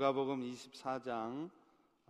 누가복음 0.00 0.40
24장 0.40 1.50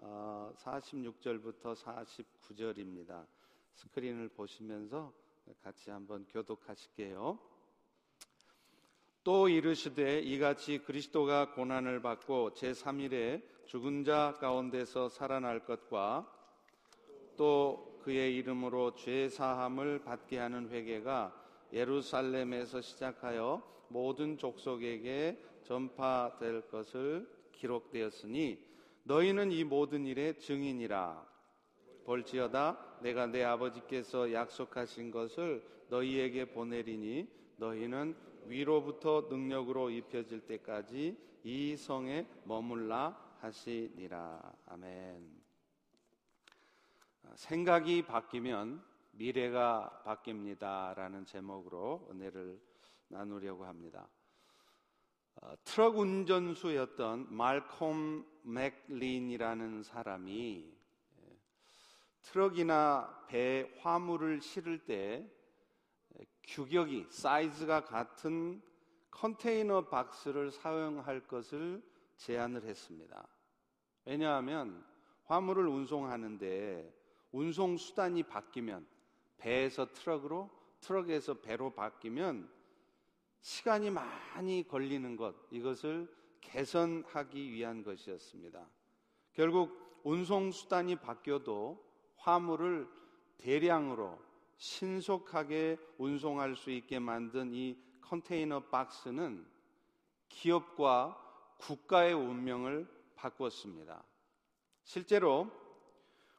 46절부터 0.01 1.67
어, 1.67 1.75
49절입니다. 1.75 3.27
스크린을 3.75 4.29
보시면서 4.29 5.13
같이 5.61 5.91
한번 5.91 6.25
교독하실게요. 6.29 7.37
또 9.25 9.49
이르시되 9.49 10.21
이같이 10.21 10.79
그리스도가 10.79 11.51
고난을 11.51 12.01
받고 12.01 12.53
제3일에 12.55 13.43
죽은 13.67 14.05
자 14.05 14.37
가운데서 14.39 15.09
살아날 15.09 15.65
것과 15.65 16.33
또 17.37 17.99
그의 18.05 18.37
이름으로 18.37 18.95
죄 18.95 19.29
사함을 19.29 20.05
받게 20.05 20.39
하는 20.39 20.71
회개가 20.71 21.35
예루살렘에서 21.73 22.83
시작하여 22.83 23.61
모든 23.89 24.39
족속에게 24.39 25.43
전파될 25.65 26.69
것을 26.69 27.40
기록되었으니 27.61 28.59
너희는 29.05 29.53
이 29.53 29.65
모든 29.65 30.07
일의 30.07 30.39
증인이라 30.39 31.27
볼지어다 32.05 32.99
내가 33.03 33.27
내 33.27 33.45
아버지께서 33.45 34.33
약속하신 34.33 35.11
것을 35.11 35.63
너희에게 35.89 36.47
보내리니 36.47 37.29
너희는 37.57 38.17
위로부터 38.47 39.27
능력으로 39.31 39.91
입혀질 39.91 40.47
때까지 40.47 41.17
이 41.45 41.77
성에 41.77 42.27
머물라 42.45 43.37
하시니라 43.41 44.53
아멘. 44.67 45.41
생각이 47.35 48.03
바뀌면 48.03 48.83
미래가 49.13 50.03
바뀝니다라는 50.05 51.27
제목으로 51.27 52.09
은혜를 52.11 52.61
나누려고 53.09 53.65
합니다. 53.65 54.09
어, 55.37 55.55
트럭 55.65 55.99
운전수였던 55.99 57.35
말콤 57.35 58.27
맥린이라는 58.43 59.83
사람이 59.83 60.73
예, 61.23 61.39
트럭이나 62.23 63.25
배 63.29 63.71
화물을 63.81 64.41
실을 64.41 64.85
때 64.85 65.29
규격이 66.45 67.07
사이즈가 67.11 67.85
같은 67.85 68.61
컨테이너 69.11 69.89
박스를 69.89 70.51
사용할 70.51 71.27
것을 71.27 71.83
제안을 72.17 72.65
했습니다. 72.65 73.27
왜냐하면 74.05 74.85
화물을 75.25 75.67
운송하는데 75.67 76.93
운송 77.33 77.77
수단이 77.77 78.25
바뀌면 78.25 78.87
배에서 79.39 79.87
트럭으로 79.93 80.51
트럭에서 80.81 81.35
배로 81.35 81.71
바뀌면 81.71 82.51
시간이 83.41 83.91
많이 83.91 84.67
걸리는 84.67 85.17
것 85.17 85.35
이것을 85.51 86.09
개선하기 86.41 87.53
위한 87.53 87.83
것이었습니다. 87.83 88.67
결국 89.33 90.01
운송 90.05 90.51
수단이 90.51 90.97
바뀌어도 90.97 91.83
화물을 92.17 92.89
대량으로 93.39 94.19
신속하게 94.57 95.79
운송할 95.99 96.57
수 96.57 96.71
있게 96.71 96.99
만든 96.99 97.53
이 97.55 97.79
컨테이너 98.03 98.61
박스는 98.61 99.47
기업과 100.29 101.17
국가의 101.59 102.15
운명을 102.15 102.87
바꿨습니다. 103.15 104.03
실제로 104.85 105.51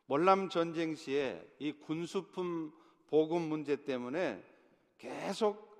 월남 0.08 0.50
전쟁 0.50 0.96
시에 0.96 1.56
이 1.60 1.72
군수품 1.72 2.74
보급 3.08 3.42
문제 3.42 3.84
때문에 3.84 4.44
계속 4.98 5.71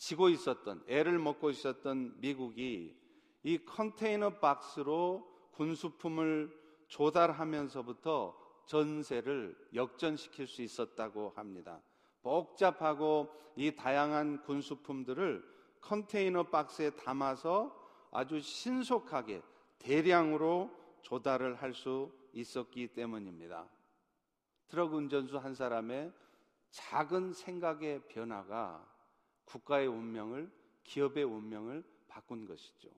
지고 0.00 0.30
있었던 0.30 0.82
애를 0.88 1.18
먹고 1.18 1.50
있었던 1.50 2.14
미국이 2.20 2.96
이 3.42 3.58
컨테이너 3.66 4.30
박스로 4.38 5.30
군수품을 5.52 6.58
조달하면서부터 6.88 8.34
전세를 8.64 9.54
역전시킬 9.74 10.46
수 10.46 10.62
있었다고 10.62 11.34
합니다. 11.36 11.82
복잡하고 12.22 13.30
이 13.56 13.76
다양한 13.76 14.42
군수품들을 14.44 15.44
컨테이너 15.82 16.44
박스에 16.44 16.90
담아서 16.90 17.76
아주 18.10 18.40
신속하게 18.40 19.42
대량으로 19.78 20.70
조달을 21.02 21.56
할 21.56 21.74
수 21.74 22.10
있었기 22.32 22.94
때문입니다. 22.94 23.68
트럭 24.68 24.94
운전수 24.94 25.36
한 25.36 25.54
사람의 25.54 26.10
작은 26.70 27.34
생각의 27.34 28.06
변화가 28.08 28.99
국가의 29.50 29.88
운명을, 29.88 30.50
기업의 30.84 31.24
운명을 31.24 31.82
바꾼 32.08 32.46
것이죠. 32.46 32.88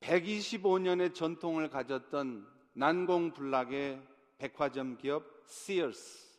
125년의 0.00 1.14
전통을 1.14 1.68
가졌던 1.68 2.46
난공불락의 2.74 4.02
백화점 4.38 4.96
기업 4.96 5.24
시어스. 5.46 6.38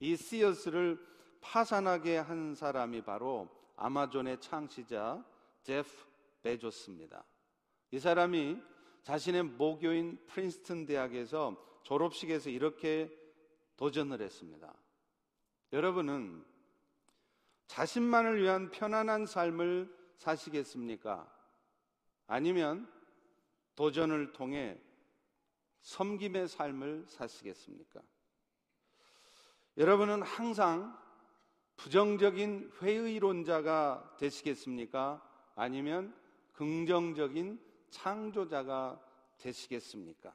이 0.00 0.16
시어스를 0.16 0.98
파산하게 1.40 2.16
한 2.18 2.54
사람이 2.54 3.02
바로 3.02 3.48
아마존의 3.76 4.40
창시자 4.40 5.24
제프 5.62 5.88
베조스입니다. 6.42 7.24
이 7.90 7.98
사람이 7.98 8.58
자신의 9.02 9.42
모교인 9.44 10.18
프린스턴 10.26 10.86
대학에서 10.86 11.56
졸업식에서 11.82 12.50
이렇게 12.50 13.10
도전을 13.76 14.20
했습니다. 14.20 14.72
여러분은 15.72 16.44
자신만을 17.72 18.42
위한 18.42 18.70
편안한 18.70 19.24
삶을 19.24 19.90
사시겠습니까? 20.18 21.26
아니면 22.26 22.86
도전을 23.76 24.34
통해 24.34 24.78
섬김의 25.80 26.48
삶을 26.48 27.06
사시겠습니까? 27.08 28.02
여러분은 29.78 30.20
항상 30.20 30.94
부정적인 31.76 32.72
회의론자가 32.82 34.16
되시겠습니까? 34.18 35.26
아니면 35.54 36.14
긍정적인 36.52 37.58
창조자가 37.88 39.00
되시겠습니까? 39.38 40.30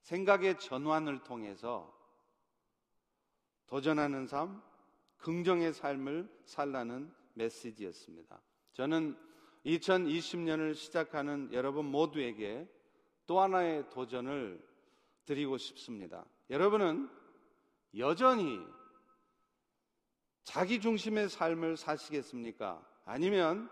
생각의 0.00 0.58
전환을 0.58 1.22
통해서 1.22 1.96
도전하는 3.68 4.26
삶, 4.26 4.60
긍정의 5.26 5.72
삶을 5.72 6.30
살라는 6.44 7.12
메시지였습니다. 7.34 8.40
저는 8.74 9.18
2020년을 9.64 10.76
시작하는 10.76 11.52
여러분 11.52 11.86
모두에게 11.86 12.68
또 13.26 13.40
하나의 13.40 13.90
도전을 13.90 14.64
드리고 15.24 15.58
싶습니다. 15.58 16.24
여러분은 16.48 17.10
여전히 17.98 18.60
자기 20.44 20.80
중심의 20.80 21.28
삶을 21.28 21.76
사시겠습니까? 21.76 22.86
아니면 23.04 23.68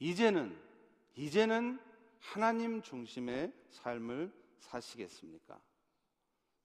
이제는, 0.00 0.60
이제는 1.14 1.78
하나님 2.18 2.82
중심의 2.82 3.52
삶을 3.68 4.32
사시겠습니까? 4.58 5.60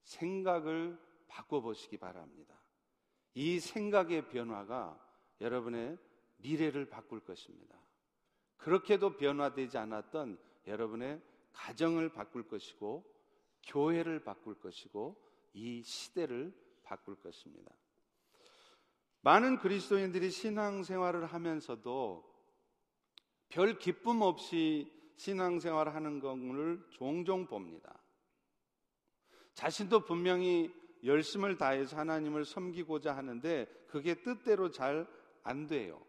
생각을 0.02 0.98
바꿔 1.28 1.60
보시기 1.60 1.98
바랍니다. 1.98 2.57
이 3.34 3.60
생각의 3.60 4.28
변화가 4.28 4.98
여러분의 5.40 5.98
미래를 6.38 6.88
바꿀 6.88 7.20
것입니다. 7.20 7.78
그렇게도 8.56 9.16
변화되지 9.16 9.78
않았던 9.78 10.38
여러분의 10.66 11.20
가정을 11.52 12.10
바꿀 12.10 12.48
것이고, 12.48 13.04
교회를 13.66 14.24
바꿀 14.24 14.58
것이고, 14.58 15.16
이 15.54 15.82
시대를 15.82 16.52
바꿀 16.82 17.16
것입니다. 17.16 17.72
많은 19.20 19.58
그리스도인들이 19.58 20.30
신앙생활을 20.30 21.26
하면서도 21.26 22.24
별 23.48 23.78
기쁨 23.78 24.22
없이 24.22 24.92
신앙생활 25.16 25.94
하는 25.94 26.20
것을 26.20 26.86
종종 26.90 27.46
봅니다. 27.46 28.00
자신도 29.54 30.04
분명히 30.04 30.72
열심을 31.04 31.56
다해서 31.56 31.96
하나님을 31.96 32.44
섬기고자 32.44 33.16
하는데 33.16 33.66
그게 33.88 34.14
뜻대로 34.14 34.70
잘 34.70 35.06
안 35.48 35.66
돼요. 35.66 36.00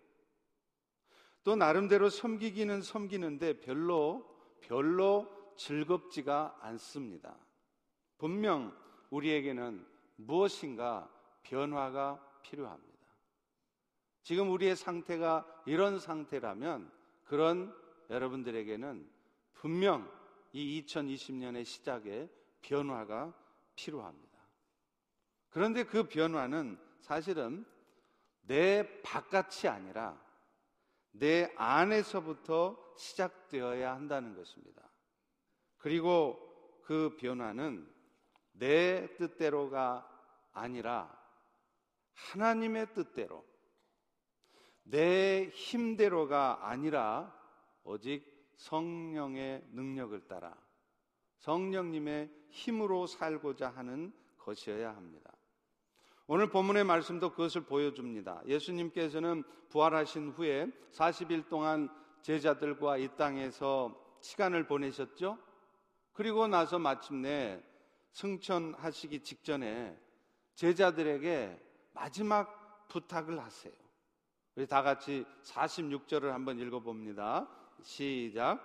또 1.43 1.55
나름대로 1.55 2.09
섬기기는 2.09 2.81
섬기는데 2.81 3.61
별로 3.61 4.25
별로 4.59 5.27
즐겁지가 5.55 6.57
않습니다. 6.59 7.37
분명 8.17 8.75
우리에게는 9.09 9.87
무엇인가 10.17 11.09
변화가 11.43 12.41
필요합니다. 12.43 12.89
지금 14.21 14.51
우리의 14.51 14.75
상태가 14.75 15.63
이런 15.65 15.99
상태라면 15.99 16.91
그런 17.23 17.73
여러분들에게는 18.09 19.09
분명 19.53 20.11
이 20.51 20.83
2020년의 20.83 21.63
시작에 21.63 22.29
변화가 22.61 23.33
필요합니다. 23.75 24.28
그런데 25.49 25.83
그 25.83 26.07
변화는 26.07 26.79
사실은 27.01 27.65
내 28.41 29.01
바깥이 29.01 29.67
아니라 29.67 30.19
내 31.11 31.51
안에서부터 31.55 32.93
시작되어야 32.97 33.93
한다는 33.93 34.35
것입니다. 34.35 34.89
그리고 35.77 36.37
그 36.83 37.15
변화는 37.19 37.87
내 38.53 39.15
뜻대로가 39.15 40.07
아니라 40.51 41.17
하나님의 42.13 42.93
뜻대로 42.93 43.45
내 44.83 45.49
힘대로가 45.53 46.67
아니라 46.67 47.35
오직 47.83 48.25
성령의 48.57 49.63
능력을 49.71 50.27
따라 50.27 50.55
성령님의 51.37 52.29
힘으로 52.49 53.07
살고자 53.07 53.69
하는 53.69 54.11
것이어야 54.37 54.95
합니다. 54.95 55.31
오늘 56.31 56.47
본문의 56.47 56.83
말씀도 56.83 57.31
그것을 57.31 57.61
보여줍니다. 57.61 58.43
예수님께서는 58.45 59.43
부활하신 59.69 60.29
후에 60.29 60.67
40일 60.91 61.49
동안 61.49 61.89
제자들과 62.21 62.97
이 62.97 63.07
땅에서 63.17 63.99
시간을 64.21 64.67
보내셨죠? 64.67 65.39
그리고 66.13 66.45
나서 66.45 66.77
마침내 66.77 67.59
승천하시기 68.11 69.21
직전에 69.21 69.97
제자들에게 70.53 71.59
마지막 71.93 72.87
부탁을 72.89 73.39
하세요. 73.39 73.73
우리 74.55 74.67
다 74.67 74.83
같이 74.83 75.25
46절을 75.41 76.25
한번 76.29 76.59
읽어봅니다. 76.59 77.49
시작. 77.81 78.61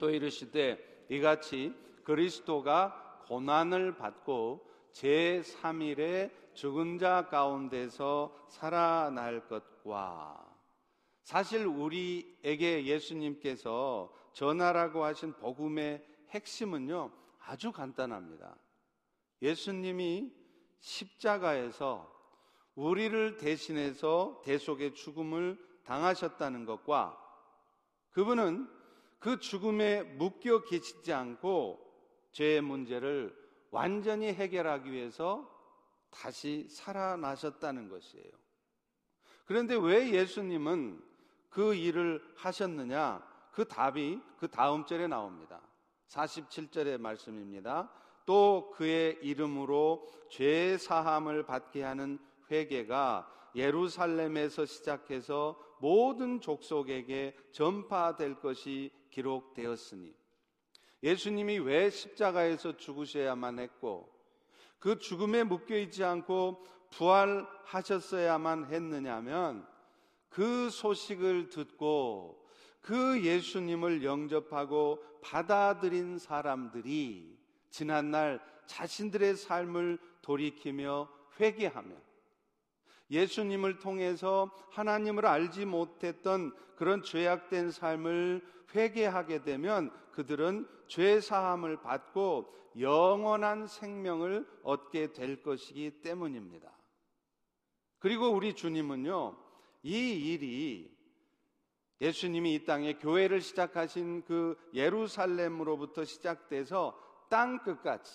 또 0.00 0.10
이르시되 0.10 1.06
이같이 1.10 1.72
그리스도가 2.02 3.20
고난을 3.28 3.98
받고 3.98 4.68
제3일에 4.94 6.45
죽은 6.56 6.98
자 6.98 7.28
가운데서 7.28 8.46
살아날 8.48 9.46
것과 9.46 10.42
사실 11.22 11.66
우리에게 11.66 12.86
예수님께서 12.86 14.10
전하라고 14.32 15.04
하신 15.04 15.34
복음의 15.34 16.02
핵심은요 16.30 17.12
아주 17.40 17.72
간단합니다. 17.72 18.56
예수님이 19.42 20.32
십자가에서 20.80 22.10
우리를 22.74 23.36
대신해서 23.36 24.40
대속의 24.44 24.94
죽음을 24.94 25.58
당하셨다는 25.84 26.64
것과 26.64 27.22
그분은 28.12 28.66
그 29.18 29.38
죽음에 29.40 30.02
묶여 30.02 30.64
계시지 30.64 31.12
않고 31.12 31.80
죄의 32.32 32.62
문제를 32.62 33.36
완전히 33.70 34.28
해결하기 34.28 34.90
위해서 34.90 35.55
다시 36.16 36.66
살아나셨다는 36.70 37.88
것이에요. 37.88 38.30
그런데 39.44 39.76
왜 39.76 40.10
예수님은 40.10 41.02
그 41.50 41.74
일을 41.74 42.22
하셨느냐? 42.36 43.22
그 43.52 43.66
답이 43.66 44.20
그 44.38 44.48
다음 44.48 44.84
절에 44.84 45.06
나옵니다. 45.06 45.60
47절의 46.08 46.98
말씀입니다. 46.98 47.90
또 48.24 48.72
그의 48.74 49.18
이름으로 49.22 50.06
죄 50.30 50.76
사함을 50.76 51.44
받게 51.46 51.82
하는 51.82 52.18
회개가 52.50 53.52
예루살렘에서 53.54 54.66
시작해서 54.66 55.58
모든 55.80 56.40
족속에게 56.40 57.36
전파될 57.52 58.40
것이 58.40 58.90
기록되었으니 59.10 60.14
예수님이 61.02 61.58
왜 61.58 61.88
십자가에서 61.88 62.76
죽으셔야만 62.76 63.58
했고 63.58 64.15
그 64.86 65.00
죽음에 65.00 65.42
묶여 65.42 65.76
있지 65.76 66.04
않고 66.04 66.64
부활하셨어야만 66.90 68.66
했느냐면 68.66 69.66
그 70.28 70.70
소식을 70.70 71.48
듣고 71.48 72.46
그 72.82 73.20
예수님을 73.20 74.04
영접하고 74.04 75.02
받아들인 75.22 76.20
사람들이 76.20 77.36
지난날 77.68 78.40
자신들의 78.66 79.34
삶을 79.34 79.98
돌이키며 80.22 81.08
회개하며 81.40 81.92
예수님을 83.10 83.80
통해서 83.80 84.52
하나님을 84.70 85.26
알지 85.26 85.64
못했던 85.64 86.54
그런 86.76 87.02
죄악된 87.02 87.72
삶을 87.72 88.40
회개하게 88.76 89.42
되면 89.42 89.90
그들은 90.12 90.68
죄 90.86 91.20
사함을 91.20 91.80
받고 91.80 92.52
영원한 92.78 93.66
생명을 93.66 94.46
얻게 94.62 95.12
될 95.12 95.42
것이기 95.42 96.02
때문입니다. 96.02 96.70
그리고 97.98 98.28
우리 98.28 98.54
주님은요, 98.54 99.36
이 99.82 100.32
일이 100.32 100.94
예수님이 102.00 102.54
이 102.54 102.64
땅에 102.64 102.94
교회를 102.94 103.40
시작하신 103.40 104.22
그 104.24 104.56
예루살렘으로부터 104.74 106.04
시작돼서 106.04 106.98
땅 107.30 107.62
끝까지 107.62 108.12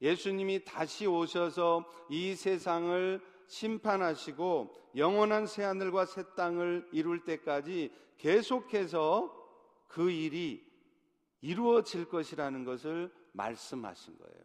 예수님이 0.00 0.64
다시 0.64 1.06
오셔서 1.06 1.84
이 2.08 2.36
세상을 2.36 3.20
심판하시고 3.48 4.74
영원한 4.96 5.46
새 5.46 5.64
하늘과 5.64 6.06
새 6.06 6.22
땅을 6.36 6.88
이룰 6.92 7.24
때까지 7.24 7.92
계속해서 8.18 9.37
그 9.88 10.10
일이 10.10 10.64
이루어질 11.40 12.08
것이라는 12.08 12.64
것을 12.64 13.12
말씀하신 13.32 14.18
거예요. 14.18 14.44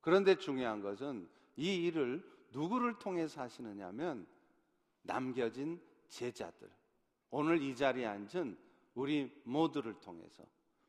그런데 0.00 0.36
중요한 0.36 0.80
것은 0.80 1.28
이 1.56 1.86
일을 1.86 2.24
누구를 2.52 2.98
통해서 2.98 3.42
하시느냐면 3.42 4.26
남겨진 5.02 5.80
제자들. 6.08 6.70
오늘 7.30 7.60
이 7.60 7.74
자리에 7.74 8.06
앉은 8.06 8.56
우리 8.94 9.30
모두를 9.44 9.94
통해서 10.00 10.44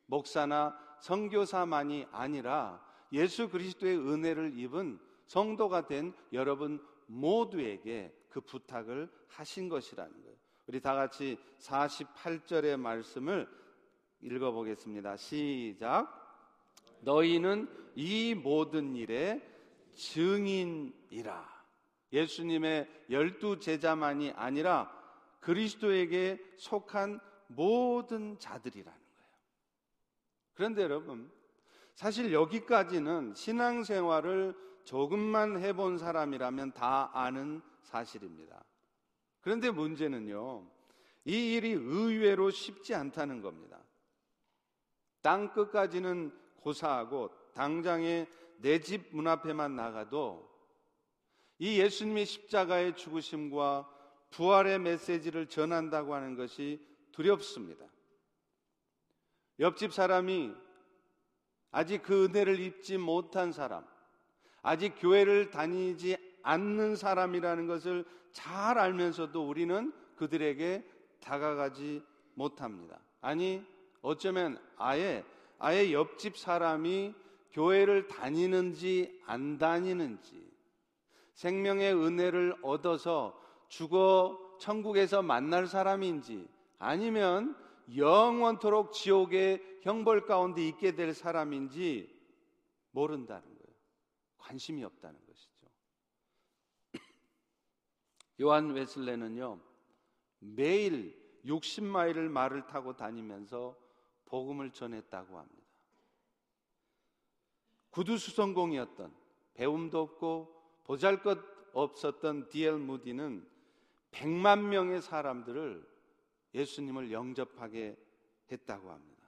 목사나 0.06 0.78
선교사만이 1.00 2.06
아니라 2.12 2.84
예수 3.12 3.48
그리스도의 3.48 3.98
은혜를 3.98 4.58
입은 4.58 4.98
성도가 5.26 5.86
된 5.86 6.14
여러분 6.32 6.80
모두에게 7.06 8.14
그 8.28 8.40
부탁을 8.40 9.10
하신 9.28 9.68
것이라는 9.68 10.22
거예요. 10.22 10.36
우리 10.66 10.80
다 10.80 10.94
같이 10.94 11.38
48절의 11.58 12.76
말씀을 12.78 13.48
읽어보겠습니다. 14.26 15.16
시작. 15.16 16.12
너희는 17.00 17.68
이 17.94 18.34
모든 18.34 18.94
일의 18.96 19.42
증인이라. 19.94 21.56
예수님의 22.12 23.04
열두 23.10 23.58
제자만이 23.58 24.32
아니라 24.32 24.92
그리스도에게 25.40 26.38
속한 26.58 27.20
모든 27.48 28.38
자들이라는 28.38 28.98
거예요. 28.98 29.30
그런데 30.54 30.82
여러분, 30.82 31.30
사실 31.94 32.32
여기까지는 32.32 33.34
신앙생활을 33.34 34.54
조금만 34.84 35.58
해본 35.58 35.98
사람이라면 35.98 36.72
다 36.72 37.10
아는 37.12 37.62
사실입니다. 37.82 38.64
그런데 39.40 39.70
문제는요, 39.70 40.66
이 41.24 41.54
일이 41.54 41.70
의외로 41.70 42.50
쉽지 42.50 42.94
않다는 42.94 43.40
겁니다. 43.40 43.85
땅 45.26 45.52
끝까지는 45.52 46.30
고사하고 46.60 47.32
당장에 47.52 48.28
내 48.58 48.78
집 48.78 49.08
문 49.10 49.26
앞에만 49.26 49.74
나가도 49.74 50.48
이 51.58 51.80
예수님의 51.80 52.26
십자가의 52.26 52.94
죽으심과 52.94 53.90
부활의 54.30 54.78
메시지를 54.78 55.48
전한다고 55.48 56.14
하는 56.14 56.36
것이 56.36 56.80
두렵습니다. 57.10 57.86
옆집 59.58 59.92
사람이 59.92 60.54
아직 61.72 62.04
그 62.04 62.26
은혜를 62.26 62.60
입지 62.60 62.96
못한 62.96 63.50
사람, 63.50 63.84
아직 64.62 64.94
교회를 64.96 65.50
다니지 65.50 66.16
않는 66.44 66.94
사람이라는 66.94 67.66
것을 67.66 68.04
잘 68.32 68.78
알면서도 68.78 69.44
우리는 69.44 69.92
그들에게 70.14 70.88
다가가지 71.20 72.00
못합니다. 72.34 73.00
아니, 73.20 73.66
어쩌면 74.06 74.56
아예, 74.76 75.24
아예 75.58 75.92
옆집 75.92 76.38
사람이 76.38 77.12
교회를 77.50 78.06
다니는지 78.06 79.20
안 79.26 79.58
다니는지, 79.58 80.48
생명의 81.34 81.92
은혜를 81.92 82.54
얻어서 82.62 83.36
죽어 83.68 84.38
천국에서 84.60 85.22
만날 85.22 85.66
사람인지, 85.66 86.46
아니면 86.78 87.56
영원토록 87.96 88.92
지옥의 88.92 89.80
형벌 89.82 90.26
가운데 90.26 90.64
있게 90.68 90.94
될 90.94 91.12
사람인지 91.12 92.08
모른다는 92.92 93.42
거예요. 93.42 93.74
관심이 94.38 94.84
없다는 94.84 95.18
것이죠. 95.26 95.66
요한 98.40 98.70
웨슬레는요, 98.70 99.58
매일 100.38 101.20
60마일을 101.44 102.28
말을 102.28 102.66
타고 102.68 102.96
다니면서 102.96 103.84
복음을 104.26 104.70
전했다고 104.70 105.38
합니다. 105.38 105.66
구두수성공이었던 107.90 109.14
배움도 109.54 110.00
없고 110.00 110.80
보잘 110.84 111.22
것 111.22 111.38
없었던 111.72 112.48
디엘 112.48 112.76
무디는 112.78 113.46
100만 114.12 114.60
명의 114.68 115.00
사람들을 115.02 115.86
예수님을 116.54 117.12
영접하게 117.12 117.96
했다고 118.50 118.90
합니다. 118.90 119.26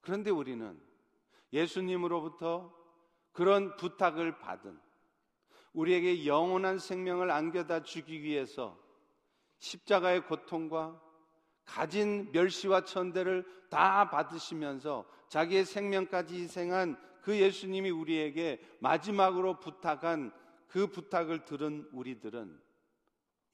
그런데 0.00 0.30
우리는 0.30 0.80
예수님으로부터 1.52 2.74
그런 3.32 3.76
부탁을 3.76 4.38
받은 4.38 4.78
우리에게 5.72 6.26
영원한 6.26 6.78
생명을 6.78 7.30
안겨다 7.30 7.82
주기 7.82 8.22
위해서 8.22 8.78
십자가의 9.58 10.26
고통과 10.26 11.00
가진 11.68 12.32
멸시와 12.32 12.84
천대를 12.84 13.44
다 13.68 14.08
받으시면서 14.08 15.04
자기의 15.28 15.66
생명까지 15.66 16.34
희생한 16.40 16.96
그 17.20 17.38
예수님이 17.38 17.90
우리에게 17.90 18.60
마지막으로 18.80 19.60
부탁한 19.60 20.32
그 20.66 20.86
부탁을 20.86 21.44
들은 21.44 21.86
우리들은 21.92 22.58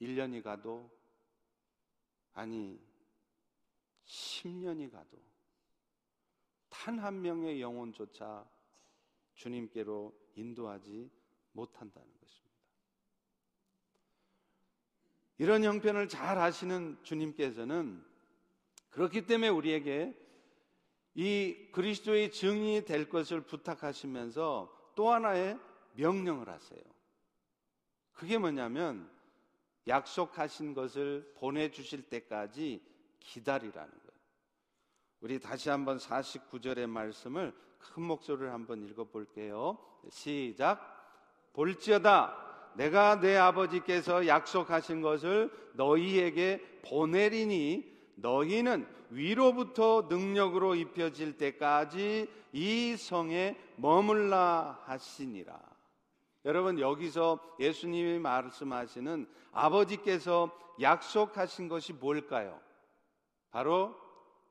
1년이 0.01 0.41
가도 0.41 0.89
아니 2.33 2.79
10년이 4.05 4.89
가도 4.91 5.21
단 6.69 6.99
한 6.99 7.21
명의 7.21 7.61
영혼조차 7.61 8.47
주님께로 9.33 10.13
인도하지 10.35 11.09
못한다는 11.51 12.07
것입니다. 12.19 12.44
이런 15.37 15.63
형편을 15.63 16.07
잘 16.07 16.37
아시는 16.37 16.97
주님께서는 17.03 18.03
그렇기 18.89 19.25
때문에 19.25 19.49
우리에게 19.49 20.17
이 21.15 21.69
그리스도의 21.71 22.31
증인이 22.31 22.85
될 22.85 23.09
것을 23.09 23.41
부탁하시면서 23.41 24.93
또 24.95 25.11
하나의 25.11 25.59
명령을 25.95 26.49
하세요. 26.49 26.81
그게 28.13 28.37
뭐냐면 28.37 29.09
약속하신 29.87 30.73
것을 30.73 31.33
보내주실 31.37 32.09
때까지 32.09 32.81
기다리라는 33.19 33.91
거예요. 33.91 34.05
우리 35.21 35.39
다시 35.39 35.69
한번 35.69 35.97
49절의 35.97 36.87
말씀을 36.87 37.53
큰 37.79 38.03
목소리를 38.03 38.51
한번 38.51 38.83
읽어볼게요. 38.83 39.77
시작. 40.09 40.93
볼지어다 41.53 42.54
내가 42.75 43.19
내 43.19 43.35
아버지께서 43.37 44.27
약속하신 44.27 45.01
것을 45.01 45.51
너희에게 45.73 46.61
보내리니 46.87 47.95
너희는 48.15 48.87
위로부터 49.09 50.07
능력으로 50.09 50.75
입혀질 50.75 51.37
때까지 51.37 52.27
이 52.53 52.95
성에 52.97 53.57
머물라 53.77 54.81
하시니라. 54.85 55.59
여러분 56.45 56.79
여기서 56.79 57.39
예수님이 57.59 58.19
말씀하시는 58.19 59.27
아버지께서 59.51 60.51
약속하신 60.79 61.69
것이 61.69 61.93
뭘까요? 61.93 62.59
바로 63.51 63.95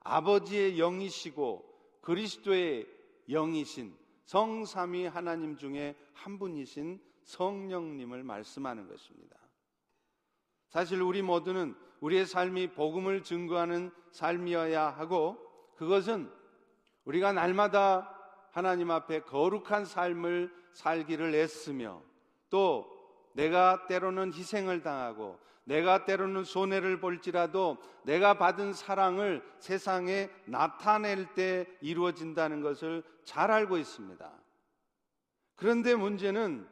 아버지의 0.01 0.79
영이시고 0.79 1.65
그리스도의 2.01 2.87
영이신 3.29 3.95
성삼위 4.25 5.07
하나님 5.07 5.57
중에 5.57 5.95
한 6.13 6.39
분이신 6.39 7.01
성령님을 7.25 8.23
말씀하는 8.23 8.89
것입니다. 8.89 9.37
사실 10.69 11.03
우리 11.03 11.23
모두는 11.23 11.75
우리의 12.01 12.27
삶이 12.27 12.73
복음을 12.73 13.23
증거하는 13.23 13.91
삶이어야 14.13 14.91
하고 14.91 15.39
그것은 15.77 16.31
우리가 17.05 17.33
날마다 17.33 18.11
하나님 18.51 18.91
앞에 18.91 19.21
거룩한 19.21 19.85
삶을 19.85 20.53
살기를 20.73 21.35
애쓰며 21.35 22.03
또 22.51 22.91
내가 23.33 23.87
때로는 23.87 24.33
희생을 24.33 24.83
당하고 24.83 25.39
내가 25.65 26.05
때로는 26.05 26.45
손해를 26.45 27.01
볼지라도 27.01 27.79
내가 28.05 28.35
받은 28.35 28.75
사랑을 28.75 29.43
세상에 29.59 30.31
나타낼 30.45 31.35
때 31.35 31.67
이루어진다는 31.81 32.61
것을 32.61 33.03
잘 33.25 33.51
알고 33.51 33.79
있습니다. 33.79 34.31
그런데 35.57 35.95
문제는 35.95 36.69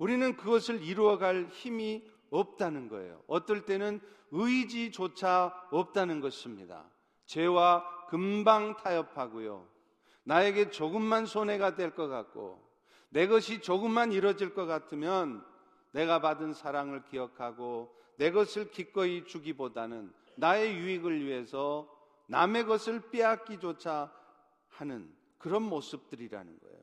우리는 0.00 0.34
그것을 0.34 0.82
이루어갈 0.82 1.48
힘이 1.50 2.02
없다는 2.30 2.88
거예요. 2.88 3.22
어떨 3.26 3.66
때는 3.66 4.00
의지조차 4.30 5.68
없다는 5.70 6.20
것입니다. 6.20 6.88
죄와 7.26 8.06
금방 8.06 8.76
타협하고요. 8.76 9.68
나에게 10.24 10.70
조금만 10.70 11.26
손해가 11.26 11.74
될 11.74 11.94
것 11.94 12.08
같고, 12.08 12.66
내 13.10 13.26
것이 13.26 13.60
조금만 13.60 14.10
이뤄질 14.12 14.54
것 14.54 14.64
같으면 14.64 15.44
내가 15.92 16.20
받은 16.20 16.54
사랑을 16.54 17.04
기억하고 17.04 17.94
내 18.16 18.30
것을 18.30 18.70
기꺼이 18.70 19.26
주기보다는 19.26 20.14
나의 20.36 20.76
유익을 20.76 21.26
위해서 21.26 21.90
남의 22.28 22.64
것을 22.64 23.10
빼앗기조차 23.10 24.10
하는 24.68 25.12
그런 25.36 25.62
모습들이라는 25.62 26.58
거예요. 26.58 26.80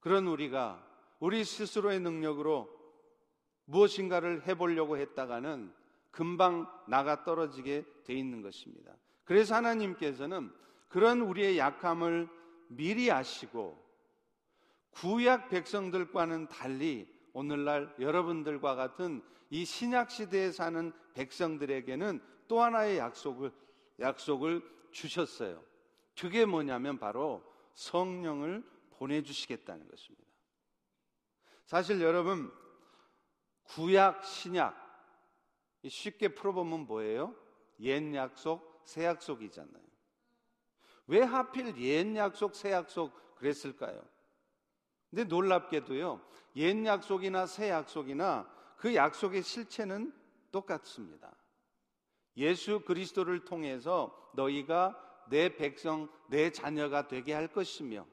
그런 0.00 0.26
우리가 0.26 0.87
우리 1.20 1.44
스스로의 1.44 2.00
능력으로 2.00 2.68
무엇인가를 3.64 4.46
해보려고 4.46 4.96
했다가는 4.96 5.72
금방 6.10 6.66
나가 6.86 7.22
떨어지게 7.24 7.84
돼 8.04 8.14
있는 8.14 8.42
것입니다. 8.42 8.94
그래서 9.24 9.54
하나님께서는 9.56 10.50
그런 10.88 11.20
우리의 11.20 11.58
약함을 11.58 12.28
미리 12.68 13.10
아시고 13.10 13.86
구약 14.90 15.50
백성들과는 15.50 16.48
달리 16.48 17.06
오늘날 17.32 17.94
여러분들과 18.00 18.74
같은 18.74 19.22
이 19.50 19.64
신약 19.64 20.10
시대에 20.10 20.50
사는 20.50 20.92
백성들에게는 21.14 22.20
또 22.48 22.62
하나의 22.62 22.98
약속을 22.98 23.52
약속을 24.00 24.62
주셨어요. 24.90 25.62
그게 26.18 26.44
뭐냐면 26.46 26.98
바로 26.98 27.42
성령을 27.74 28.64
보내 28.90 29.22
주시겠다는 29.22 29.88
것입니다. 29.88 30.27
사실 31.68 32.00
여러분 32.00 32.50
구약 33.64 34.24
신약 34.24 34.74
쉽게 35.86 36.28
풀어보면 36.28 36.86
뭐예요? 36.86 37.34
옛 37.80 38.14
약속, 38.14 38.80
새 38.86 39.04
약속이잖아요. 39.04 39.84
왜 41.08 41.20
하필 41.20 41.76
옛 41.76 42.16
약속, 42.16 42.54
새 42.56 42.72
약속 42.72 43.12
그랬을까요? 43.36 44.02
근데 45.10 45.24
놀랍게도요, 45.24 46.22
옛 46.56 46.86
약속이나 46.86 47.44
새 47.44 47.68
약속이나 47.68 48.50
그 48.78 48.94
약속의 48.94 49.42
실체는 49.42 50.14
똑같습니다. 50.50 51.36
예수 52.38 52.80
그리스도를 52.80 53.44
통해서 53.44 54.30
너희가 54.32 55.26
내 55.28 55.54
백성, 55.54 56.08
내 56.28 56.50
자녀가 56.50 57.06
되게 57.08 57.34
할 57.34 57.46
것이며 57.48 58.06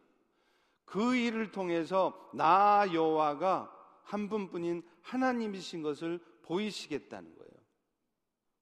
그 0.86 1.16
일을 1.16 1.52
통해서 1.52 2.30
나 2.34 2.86
여호와가 2.94 3.72
한 4.04 4.30
분뿐인 4.30 4.84
하나님이신 5.02 5.82
것을 5.82 6.20
보이시겠다는 6.44 7.36
거예요. 7.36 7.52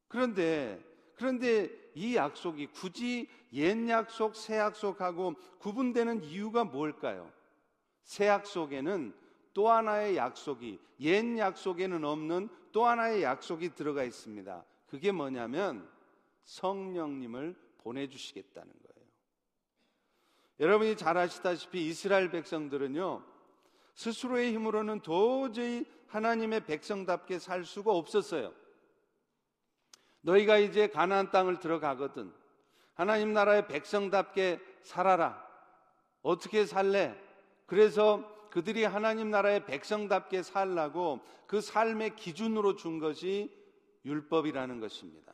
그런데 0.08 0.94
그런데 1.16 1.70
이 1.96 2.16
약속이 2.16 2.68
굳이 2.68 3.30
옛 3.54 3.88
약속, 3.88 4.36
새 4.36 4.58
약속하고 4.58 5.36
구분되는 5.60 6.24
이유가 6.24 6.64
뭘까요? 6.64 7.32
새 8.04 8.28
약속에는 8.28 9.14
또 9.54 9.70
하나의 9.70 10.18
약속이 10.18 10.80
옛 11.02 11.38
약속에는 11.38 12.04
없는 12.04 12.50
또 12.72 12.86
하나의 12.86 13.24
약속이 13.24 13.76
들어가 13.76 14.04
있습니다. 14.04 14.66
그게 14.88 15.12
뭐냐면 15.12 15.88
성령님을 16.46 17.56
보내 17.78 18.08
주시겠다는 18.08 18.72
거예요. 18.72 18.83
여러분이 20.60 20.96
잘 20.98 21.18
아시다시피 21.18 21.88
이스라엘 21.88 22.30
백성들은요, 22.30 23.24
스스로의 23.96 24.54
힘으로는 24.54 25.02
도저히 25.02 25.86
하나님의 26.08 26.66
백성답게 26.66 27.40
살 27.40 27.66
수가 27.66 27.92
없었어요. 27.92 28.54
너희가 30.22 30.58
이제 30.58 30.88
가나안 30.88 31.32
땅을 31.32 31.60
들어가거든. 31.60 32.32
하나님 32.94 33.34
나라의 33.34 33.68
백성답게 33.68 34.60
살아라. 34.84 35.44
어떻게 36.22 36.66
살래? 36.66 37.20
그래서 37.66 38.24
그들이 38.50 38.84
하나님 38.84 39.32
나라의 39.32 39.66
백성답게 39.66 40.44
살라고 40.44 41.20
그 41.48 41.60
삶의 41.60 42.16
기준으로 42.16 42.76
준 42.76 43.00
것이 43.00 43.52
율법이라는 44.06 44.80
것입니다. 44.80 45.34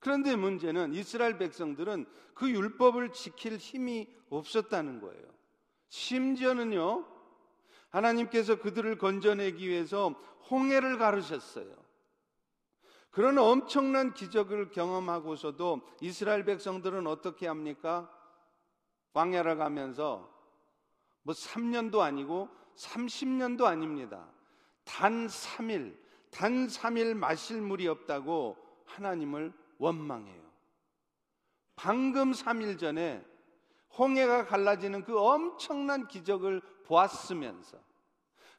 그런데 0.00 0.36
문제는 0.36 0.94
이스라엘 0.94 1.38
백성들은 1.38 2.06
그 2.34 2.48
율법을 2.50 3.12
지킬 3.12 3.56
힘이 3.56 4.08
없었다는 4.30 5.00
거예요. 5.00 5.26
심지어는요, 5.88 7.06
하나님께서 7.90 8.56
그들을 8.56 8.98
건져내기 8.98 9.68
위해서 9.68 10.10
홍해를 10.50 10.98
가르셨어요. 10.98 11.74
그런 13.10 13.38
엄청난 13.38 14.14
기적을 14.14 14.70
경험하고서도 14.70 15.80
이스라엘 16.00 16.44
백성들은 16.44 17.06
어떻게 17.06 17.48
합니까? 17.48 18.12
광야를 19.14 19.56
가면서 19.56 20.32
뭐 21.22 21.34
3년도 21.34 22.00
아니고 22.00 22.48
30년도 22.76 23.64
아닙니다. 23.64 24.30
단 24.84 25.26
3일, 25.26 25.98
단 26.30 26.68
3일 26.68 27.14
마실 27.14 27.60
물이 27.60 27.88
없다고 27.88 28.56
하나님을 28.84 29.52
원망해요. 29.78 30.48
방금 31.76 32.32
3일 32.32 32.78
전에 32.78 33.24
홍해가 33.96 34.46
갈라지는 34.46 35.04
그 35.04 35.18
엄청난 35.18 36.06
기적을 36.08 36.60
보았으면서 36.84 37.78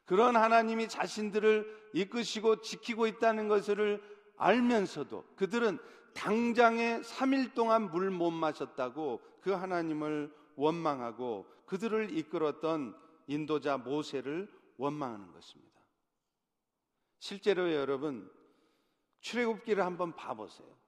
그런 0.04 0.36
하나님이 0.36 0.88
자신들을 0.88 1.90
이끄시고 1.94 2.62
지키고 2.62 3.06
있다는 3.06 3.48
것을 3.48 4.02
알면서도 4.36 5.24
그들은 5.36 5.78
당장에 6.14 7.00
3일 7.00 7.54
동안 7.54 7.90
물 7.90 8.10
못 8.10 8.30
마셨다고 8.30 9.20
그 9.40 9.50
하나님을 9.52 10.34
원망하고 10.56 11.46
그들을 11.66 12.16
이끌었던 12.16 12.96
인도자 13.26 13.78
모세를 13.78 14.50
원망하는 14.76 15.30
것입니다. 15.32 15.80
실제로 17.20 17.72
여러분 17.72 18.30
출애굽기를 19.20 19.84
한번 19.84 20.14
봐 20.16 20.34
보세요. 20.34 20.79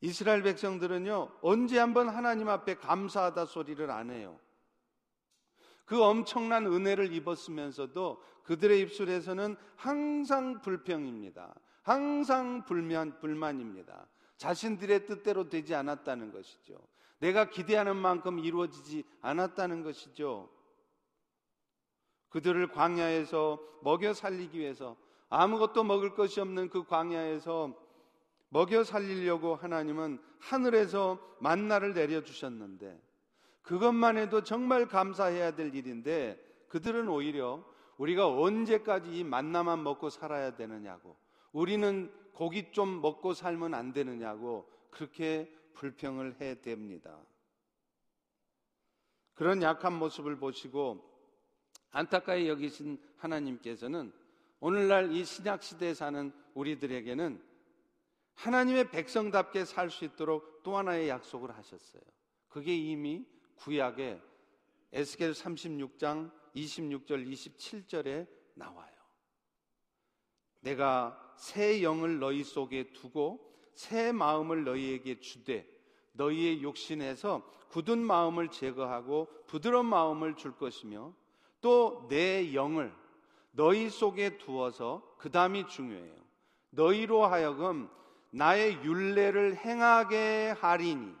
이스라엘 0.00 0.42
백성들은요 0.42 1.38
언제 1.42 1.78
한번 1.78 2.08
하나님 2.08 2.48
앞에 2.48 2.76
감사하다 2.76 3.46
소리를 3.46 3.90
안 3.90 4.10
해요. 4.10 4.38
그 5.84 6.02
엄청난 6.02 6.66
은혜를 6.66 7.12
입었으면서도 7.12 8.22
그들의 8.42 8.80
입술에서는 8.80 9.56
항상 9.76 10.60
불평입니다. 10.60 11.54
항상 11.82 12.64
불만, 12.64 13.18
불만입니다. 13.20 14.08
자신들의 14.36 15.06
뜻대로 15.06 15.48
되지 15.48 15.74
않았다는 15.74 16.32
것이죠. 16.32 16.76
내가 17.18 17.48
기대하는 17.48 17.96
만큼 17.96 18.38
이루어지지 18.38 19.04
않았다는 19.22 19.82
것이죠. 19.82 20.50
그들을 22.28 22.68
광야에서 22.68 23.60
먹여 23.82 24.12
살리기 24.12 24.58
위해서 24.58 24.96
아무것도 25.28 25.84
먹을 25.84 26.14
것이 26.14 26.40
없는 26.40 26.68
그 26.68 26.84
광야에서 26.84 27.85
먹여 28.48 28.84
살리려고 28.84 29.56
하나님은 29.56 30.18
하늘에서 30.38 31.18
만나를 31.40 31.94
내려 31.94 32.22
주셨는데 32.22 33.00
그것만 33.62 34.16
해도 34.16 34.42
정말 34.42 34.86
감사해야 34.86 35.56
될 35.56 35.74
일인데 35.74 36.38
그들은 36.68 37.08
오히려 37.08 37.64
우리가 37.98 38.28
언제까지 38.28 39.10
이 39.10 39.24
만나만 39.24 39.82
먹고 39.82 40.10
살아야 40.10 40.54
되느냐고 40.54 41.16
우리는 41.52 42.12
고기 42.32 42.70
좀 42.70 43.00
먹고 43.00 43.32
살면 43.32 43.74
안 43.74 43.92
되느냐고 43.92 44.70
그렇게 44.90 45.50
불평을 45.72 46.40
해 46.40 46.56
댑니다. 46.56 47.18
그런 49.34 49.62
약한 49.62 49.98
모습을 49.98 50.36
보시고 50.36 51.02
안타까이 51.90 52.48
여기신 52.48 52.98
하나님께서는 53.16 54.12
오늘날 54.60 55.12
이 55.12 55.24
신약 55.24 55.62
시대에 55.62 55.94
사는 55.94 56.32
우리들에게는 56.54 57.42
하나님의 58.36 58.90
백성답게 58.90 59.64
살 59.64 59.90
수 59.90 60.04
있도록 60.04 60.62
또 60.62 60.76
하나의 60.76 61.08
약속을 61.08 61.56
하셨어요. 61.56 62.02
그게 62.48 62.74
이미 62.76 63.24
구약의 63.56 64.20
에스겔 64.92 65.32
36장 65.32 66.30
26절 66.54 67.26
27절에 67.30 68.26
나와요. 68.54 68.94
내가 70.60 71.34
새 71.36 71.82
영을 71.82 72.18
너희 72.18 72.44
속에 72.44 72.92
두고 72.92 73.54
새 73.74 74.12
마음을 74.12 74.64
너희에게 74.64 75.20
주되 75.20 75.68
너희의 76.12 76.62
육신에서 76.62 77.42
굳은 77.68 77.98
마음을 77.98 78.48
제거하고 78.48 79.28
부드러운 79.46 79.86
마음을 79.86 80.36
줄 80.36 80.56
것이며 80.56 81.14
또 81.60 82.06
내 82.08 82.54
영을 82.54 82.94
너희 83.50 83.90
속에 83.90 84.38
두어서 84.38 85.14
그 85.18 85.30
다음이 85.30 85.66
중요해요. 85.68 86.14
너희로 86.70 87.26
하여금 87.26 87.90
나의 88.30 88.82
윤례를 88.84 89.56
행하게 89.56 90.54
하리니 90.60 91.14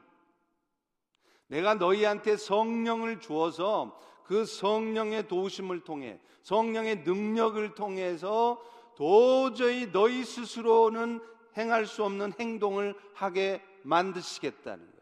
내가 1.48 1.74
너희한테 1.74 2.36
성령을 2.36 3.20
주어서 3.20 3.98
그 4.24 4.44
성령의 4.44 5.28
도우심을 5.28 5.84
통해 5.84 6.20
성령의 6.42 7.02
능력을 7.04 7.74
통해서 7.74 8.60
도저히 8.96 9.92
너희 9.92 10.24
스스로는 10.24 11.20
행할 11.56 11.86
수 11.86 12.04
없는 12.04 12.32
행동을 12.38 12.94
하게 13.14 13.62
만드시겠다는 13.82 14.84
거예요. 14.84 14.96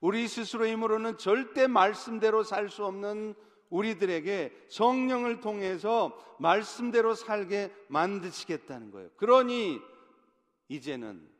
우리 0.00 0.28
스스로 0.28 0.66
힘으로는 0.66 1.18
절대 1.18 1.66
말씀대로 1.66 2.42
살 2.44 2.68
수 2.68 2.84
없는 2.84 3.34
우리들에게 3.70 4.52
성령을 4.68 5.40
통해서 5.40 6.16
말씀대로 6.38 7.14
살게 7.14 7.72
만드시겠다는 7.88 8.90
거예요. 8.90 9.10
그러니 9.16 9.80
이제는 10.68 11.30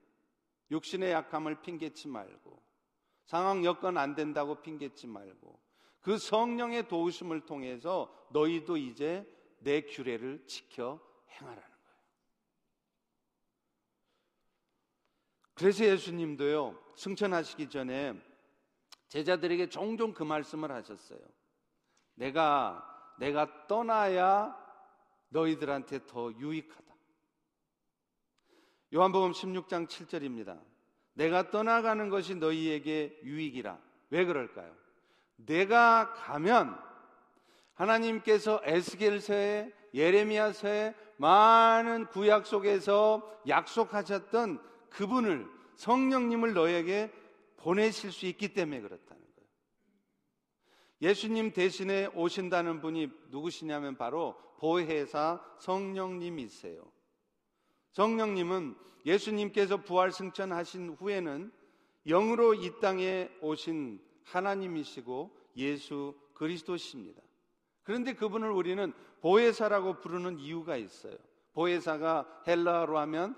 육신의 0.70 1.12
약함을 1.12 1.62
핑계치 1.62 2.08
말고 2.08 2.62
상황 3.24 3.64
여건 3.64 3.96
안 3.96 4.14
된다고 4.14 4.60
핑계치 4.60 5.06
말고 5.06 5.60
그 6.00 6.18
성령의 6.18 6.88
도우심을 6.88 7.46
통해서 7.46 8.14
너희도 8.30 8.76
이제 8.76 9.26
내 9.60 9.80
규례를 9.80 10.46
지켜 10.46 11.00
행하라는 11.30 11.62
거예요. 11.62 11.74
그래서 15.54 15.84
예수님도요, 15.84 16.78
승천하시기 16.96 17.70
전에 17.70 18.20
제자들에게 19.08 19.70
종종 19.70 20.12
그 20.12 20.22
말씀을 20.22 20.70
하셨어요. 20.72 21.20
내가, 22.14 23.14
내가 23.18 23.66
떠나야 23.66 24.62
너희들한테 25.30 26.04
더 26.06 26.32
유익하다. 26.32 26.83
요한복음 28.94 29.32
16장 29.32 29.88
7절입니다. 29.88 30.60
내가 31.14 31.50
떠나가는 31.50 32.08
것이 32.10 32.36
너희에게 32.36 33.18
유익이라. 33.24 33.76
왜 34.10 34.24
그럴까요? 34.24 34.72
내가 35.34 36.12
가면 36.12 36.78
하나님께서 37.74 38.60
에스겔서에 38.62 39.72
예레미야서에 39.94 40.94
많은 41.16 42.06
구약 42.06 42.46
속에서 42.46 43.40
약속하셨던 43.48 44.62
그분을 44.90 45.48
성령님을 45.74 46.54
너에게 46.54 47.12
보내실 47.56 48.12
수 48.12 48.26
있기 48.26 48.54
때문에 48.54 48.80
그렇다는 48.80 49.22
거예요. 49.34 49.48
예수님 51.02 51.52
대신에 51.52 52.06
오신다는 52.14 52.80
분이 52.80 53.10
누구시냐면 53.30 53.96
바로 53.96 54.36
보혜사 54.58 55.42
성령님이세요. 55.58 56.93
성령님은 57.94 58.76
예수님께서 59.06 59.78
부활 59.78 60.10
승천하신 60.10 60.90
후에는 60.90 61.52
영으로 62.06 62.54
이 62.54 62.80
땅에 62.80 63.30
오신 63.40 64.00
하나님이시고 64.24 65.30
예수 65.56 66.14
그리스도십니다. 66.34 67.22
그런데 67.84 68.14
그분을 68.14 68.50
우리는 68.50 68.92
보혜사라고 69.20 70.00
부르는 70.00 70.38
이유가 70.38 70.76
있어요. 70.76 71.16
보혜사가 71.52 72.42
헬라어로 72.46 72.98
하면 72.98 73.36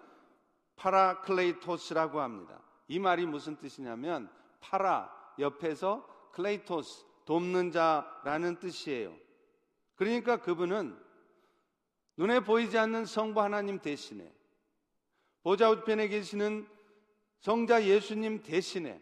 파라클레이토스라고 0.77 2.21
합니다. 2.21 2.63
이 2.89 2.99
말이 2.99 3.27
무슨 3.27 3.57
뜻이냐면 3.57 4.31
파라 4.61 5.13
옆에서 5.39 6.07
클레이토스 6.33 7.05
돕는 7.27 7.73
자라는 7.73 8.59
뜻이에요. 8.59 9.15
그러니까 9.97 10.39
그분은 10.39 10.99
눈에 12.17 12.41
보이지 12.41 12.79
않는 12.79 13.05
성부 13.05 13.41
하나님 13.43 13.81
대신에 13.81 14.33
보좌 15.47 15.71
우편에 15.71 16.09
계시는 16.09 16.67
성자 17.39 17.85
예수님 17.85 18.43
대신에 18.43 19.01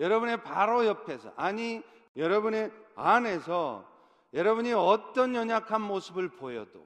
여러분의 0.00 0.42
바로 0.42 0.84
옆에서 0.84 1.32
아니 1.36 1.80
여러분의 2.16 2.72
안에서 2.96 3.88
여러분이 4.34 4.72
어떤 4.72 5.36
연약한 5.36 5.80
모습을 5.80 6.30
보여도 6.30 6.84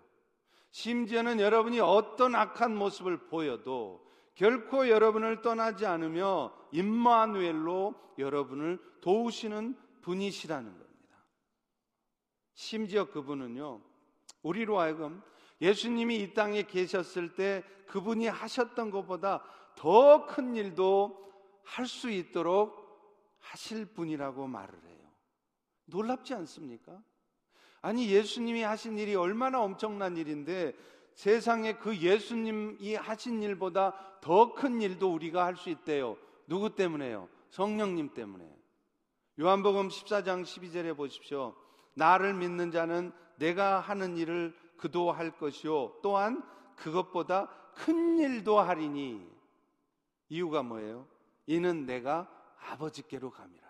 심지어는 0.73 1.41
여러분이 1.41 1.81
어떤 1.81 2.35
악한 2.35 2.77
모습을 2.77 3.29
보여도 3.29 4.07
결코 4.35 4.87
여러분을 4.87 5.41
떠나지 5.41 5.87
않으며 5.87 6.53
임마누엘로 6.73 7.95
여러분을 8.19 8.79
도우시는 9.01 9.75
분이시라는 10.03 10.71
겁니다. 10.71 11.17
심지어 12.53 13.07
그분은요, 13.07 13.81
우리로 14.43 14.79
하여금 14.79 15.23
예수님이 15.63 16.17
이 16.17 16.35
땅에 16.35 16.65
계셨을 16.65 17.35
때 17.35 17.63
그분이 17.87 18.27
하셨던 18.27 18.91
것보다 18.91 19.43
더 19.77 20.27
큰 20.27 20.57
일도 20.57 21.23
할 21.65 21.87
수 21.87 22.11
있도록 22.11 22.83
하실 23.39 23.87
분이라고 23.87 24.47
말을 24.49 24.75
해요. 24.85 24.99
놀랍지 25.87 26.35
않습니까? 26.35 27.01
아니, 27.81 28.11
예수님이 28.11 28.63
하신 28.63 28.99
일이 28.99 29.15
얼마나 29.15 29.61
엄청난 29.63 30.17
일인데 30.17 30.75
세상에 31.15 31.75
그 31.75 31.97
예수님이 31.97 32.95
하신 32.97 33.43
일보다 33.43 33.95
더 34.21 34.55
큰 34.55 34.81
일도 34.81 35.13
우리가 35.13 35.45
할 35.45 35.57
수 35.57 35.71
있대요. 35.71 36.17
누구 36.47 36.75
때문에요? 36.75 37.29
성령님 37.51 38.15
때문에. 38.15 38.49
요한복음 39.41 39.89
14장 39.89 40.43
12절에 40.43 40.97
보십시오. 40.97 41.55
나를 41.95 42.35
믿는 42.35 42.71
자는 42.71 43.13
내가 43.37 43.81
하는 43.81 44.17
일을 44.17 44.55
그도 44.77 45.13
할 45.13 45.37
것이요. 45.37 46.01
또한 46.03 46.43
그것보다 46.77 47.49
큰 47.75 48.19
일도 48.19 48.59
하리니. 48.59 49.31
이유가 50.29 50.63
뭐예요? 50.63 51.07
이는 51.47 51.87
내가 51.87 52.29
아버지께로 52.59 53.31
감이라. 53.31 53.63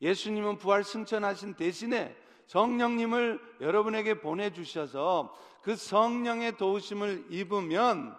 예수님은 0.00 0.58
부활 0.58 0.82
승천하신 0.82 1.54
대신에 1.54 2.16
성령님을 2.46 3.58
여러분에게 3.60 4.20
보내 4.20 4.52
주셔서 4.52 5.36
그 5.62 5.76
성령의 5.76 6.56
도우심을 6.56 7.26
입으면 7.30 8.16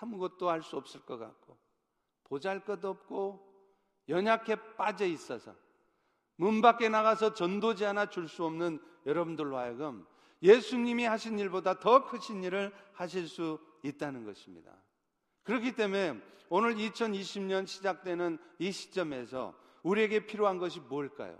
아무것도 0.00 0.48
할 0.48 0.62
수 0.62 0.76
없을 0.76 1.00
것 1.04 1.18
같고 1.18 1.58
보잘 2.24 2.64
것 2.64 2.84
없고 2.84 3.46
연약해 4.08 4.56
빠져 4.76 5.04
있어서 5.04 5.54
문 6.40 6.62
밖에 6.62 6.88
나가서 6.88 7.34
전도지 7.34 7.84
하나 7.84 8.08
줄 8.08 8.26
수 8.26 8.46
없는 8.46 8.80
여러분들로 9.04 9.58
하여금 9.58 10.06
예수님이 10.42 11.04
하신 11.04 11.38
일보다 11.38 11.78
더 11.78 12.06
크신 12.06 12.42
일을 12.42 12.72
하실 12.94 13.28
수 13.28 13.60
있다는 13.82 14.24
것입니다. 14.24 14.74
그렇기 15.42 15.72
때문에 15.72 16.18
오늘 16.48 16.76
2020년 16.76 17.66
시작되는 17.66 18.38
이 18.58 18.72
시점에서 18.72 19.54
우리에게 19.82 20.24
필요한 20.24 20.56
것이 20.56 20.80
뭘까요? 20.80 21.38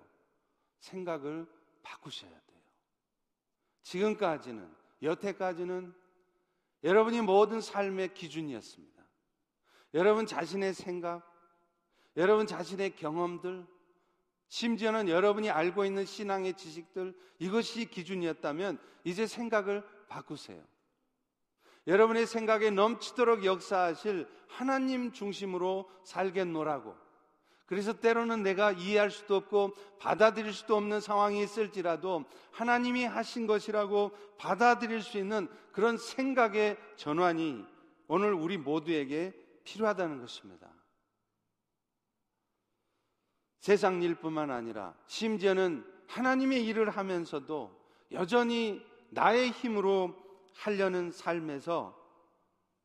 생각을 0.81 1.47
바꾸셔야 1.83 2.31
돼요. 2.31 2.61
지금까지는, 3.83 4.71
여태까지는 5.03 5.95
여러분이 6.85 7.23
모든 7.23 7.63
삶의 7.63 8.13
기준이었습니다. 8.13 9.03
여러분 9.95 10.27
자신의 10.27 10.75
생각, 10.75 11.27
여러분 12.19 12.47
자신의 12.47 12.97
경험들, 12.97 13.67
심지어는 14.51 15.09
여러분이 15.09 15.49
알고 15.49 15.85
있는 15.85 16.05
신앙의 16.05 16.55
지식들, 16.55 17.15
이것이 17.39 17.87
기준이었다면 17.87 18.79
이제 19.05 19.27
생각을 19.27 19.83
바꾸세요. 20.09 20.63
여러분의 21.87 22.27
생각에 22.27 22.71
넘치도록 22.71 23.45
역사하실 23.45 24.29
하나님 24.49 25.13
중심으로 25.13 25.89
살겠노라고. 26.05 26.97
그래서 27.67 27.93
때로는 27.93 28.43
내가 28.43 28.73
이해할 28.73 29.13
수도 29.13 29.37
없고 29.37 29.75
받아들일 30.01 30.53
수도 30.53 30.77
없는 30.77 31.01
상황이 31.01 31.41
있을지라도 31.41 32.25
하나님이 32.51 33.05
하신 33.05 33.47
것이라고 33.47 34.11
받아들일 34.37 35.01
수 35.03 35.17
있는 35.17 35.49
그런 35.71 35.97
생각의 35.97 36.77
전환이 36.97 37.65
오늘 38.09 38.35
우리 38.35 38.59
모두에게 38.59 39.33
필요하다는 39.63 40.21
것입니다. 40.21 40.69
세상 43.61 44.03
일뿐만 44.03 44.51
아니라 44.51 44.95
심지어는 45.07 45.85
하나님의 46.09 46.67
일을 46.67 46.91
하면서도 46.91 47.79
여전히 48.13 48.85
나의 49.11 49.51
힘으로 49.51 50.17
하려는 50.55 51.11
삶에서 51.11 51.97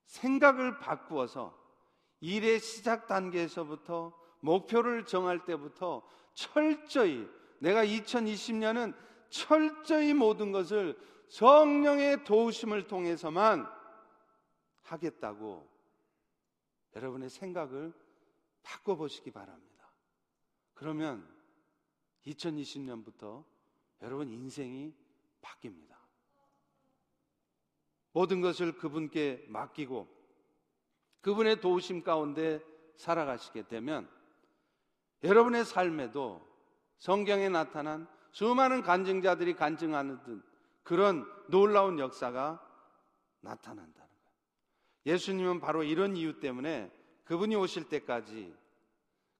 생각을 0.05 0.79
바꾸어서 0.79 1.57
일의 2.19 2.59
시작 2.59 3.07
단계에서부터 3.07 4.13
목표를 4.41 5.05
정할 5.05 5.45
때부터 5.45 6.03
철저히 6.33 7.27
내가 7.59 7.85
2020년은 7.85 8.93
철저히 9.29 10.13
모든 10.13 10.51
것을 10.51 10.99
성령의 11.29 12.25
도우심을 12.25 12.87
통해서만 12.87 13.67
하겠다고 14.83 15.67
여러분의 16.95 17.29
생각을 17.29 17.93
바꿔보시기 18.61 19.31
바랍니다. 19.31 19.74
그러면 20.75 21.27
2020년부터 22.27 23.43
여러분 24.01 24.29
인생이 24.29 24.93
바뀝니다. 25.41 25.95
모든 28.11 28.41
것을 28.41 28.77
그분께 28.77 29.45
맡기고 29.49 30.07
그분의 31.21 31.59
도우심 31.59 32.03
가운데 32.03 32.63
살아가시게 32.95 33.67
되면 33.67 34.09
여러분의 35.23 35.65
삶에도 35.65 36.45
성경에 36.99 37.49
나타난 37.49 38.07
수많은 38.31 38.83
간증자들이 38.83 39.55
간증하는 39.55 40.23
듯 40.23 40.43
그런 40.83 41.25
놀라운 41.49 41.99
역사가 41.99 42.61
나타난다는 43.41 43.93
거예요. 43.93 44.37
예수님은 45.05 45.59
바로 45.59 45.83
이런 45.83 46.15
이유 46.15 46.39
때문에 46.39 46.91
그분이 47.25 47.55
오실 47.55 47.89
때까지 47.89 48.55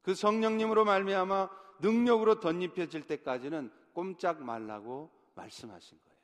그 0.05 0.13
성령님으로 0.13 0.85
말미암아 0.85 1.49
능력으로 1.79 2.39
덧입혀질 2.39 3.07
때까지는 3.07 3.71
꼼짝 3.91 4.43
말라고 4.43 5.09
말씀하신 5.33 5.97
거예요. 5.97 6.19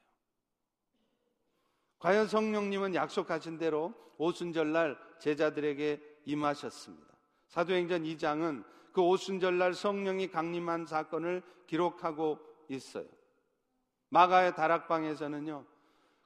과연 1.97 2.27
성령님은 2.27 2.93
약속하신 2.93 3.57
대로 3.57 3.95
오순절날 4.19 4.99
제자들에게 5.19 5.99
임하셨습니다. 6.25 7.07
사도행전 7.47 8.03
2장은 8.03 8.63
그 8.93 9.01
오순절날 9.01 9.73
성령이 9.73 10.29
강림한 10.29 10.85
사건을 10.85 11.41
기록하고 11.65 12.37
있어요. 12.69 13.07
마가의 14.09 14.53
다락방에서는요, 14.55 15.65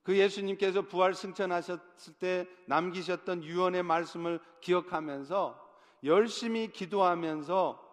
그 0.03 0.17
예수님께서 0.17 0.81
부활 0.81 1.13
승천하셨을 1.13 2.15
때 2.19 2.47
남기셨던 2.67 3.45
유언의 3.45 3.83
말씀을 3.83 4.41
기억하면서 4.59 5.64
열심히 6.05 6.71
기도하면서 6.71 7.83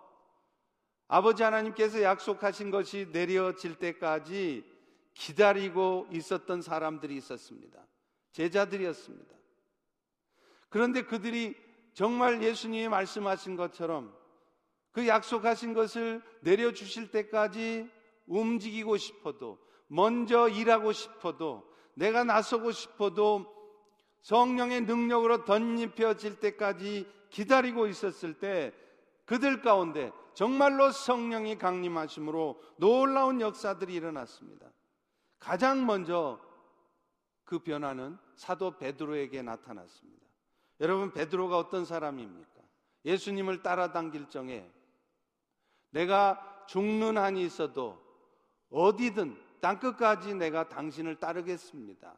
아버지 1.09 1.43
하나님께서 1.43 2.03
약속하신 2.03 2.71
것이 2.71 3.09
내려질 3.13 3.77
때까지 3.79 4.65
기다리고 5.15 6.07
있었던 6.13 6.63
사람들이 6.63 7.17
있었습니다. 7.17 7.87
제자들이었습니다. 8.33 9.35
그런데 10.69 11.03
그들이 11.03 11.55
정말 11.93 12.43
예수님이 12.43 12.89
말씀하신 12.89 13.57
것처럼 13.57 14.15
그 14.93 15.07
약속하신 15.07 15.75
것을 15.75 16.23
내려주실 16.41 17.11
때까지 17.11 17.91
움직이고 18.27 18.97
싶어도 18.97 19.59
먼저 19.87 20.49
일하고 20.49 20.93
싶어도 20.93 21.71
내가 21.95 22.25
나서고 22.25 22.73
싶어도 22.73 23.62
성령의 24.23 24.83
능력으로 24.83 25.45
덧입혀질 25.45 26.41
때까지 26.41 27.07
기다리고 27.31 27.87
있었을 27.87 28.35
때 28.39 28.73
그들 29.25 29.63
가운데 29.63 30.13
정말로 30.35 30.91
성령이 30.91 31.59
강림하심으로 31.59 32.61
놀라운 32.77 33.41
역사들이 33.41 33.95
일어났습니다. 33.95 34.67
가장 35.39 35.87
먼저 35.87 36.41
그 37.45 37.59
변화는 37.59 38.17
사도 38.35 38.79
베드로에게 38.79 39.43
나타났습니다. 39.43 40.23
여러분 40.81 41.13
베드로가 41.13 41.59
어떤 41.59 41.85
사람입니까? 41.85 42.63
예수님을 43.05 43.63
따라당길 43.63 44.29
정에 44.29 44.71
내가 45.91 46.65
죽는 46.69 47.19
한이 47.19 47.45
있어도 47.45 48.01
어디든 48.71 49.37
땅 49.61 49.79
끝까지 49.79 50.35
내가 50.35 50.69
당신을 50.69 51.17
따르겠습니다. 51.17 52.17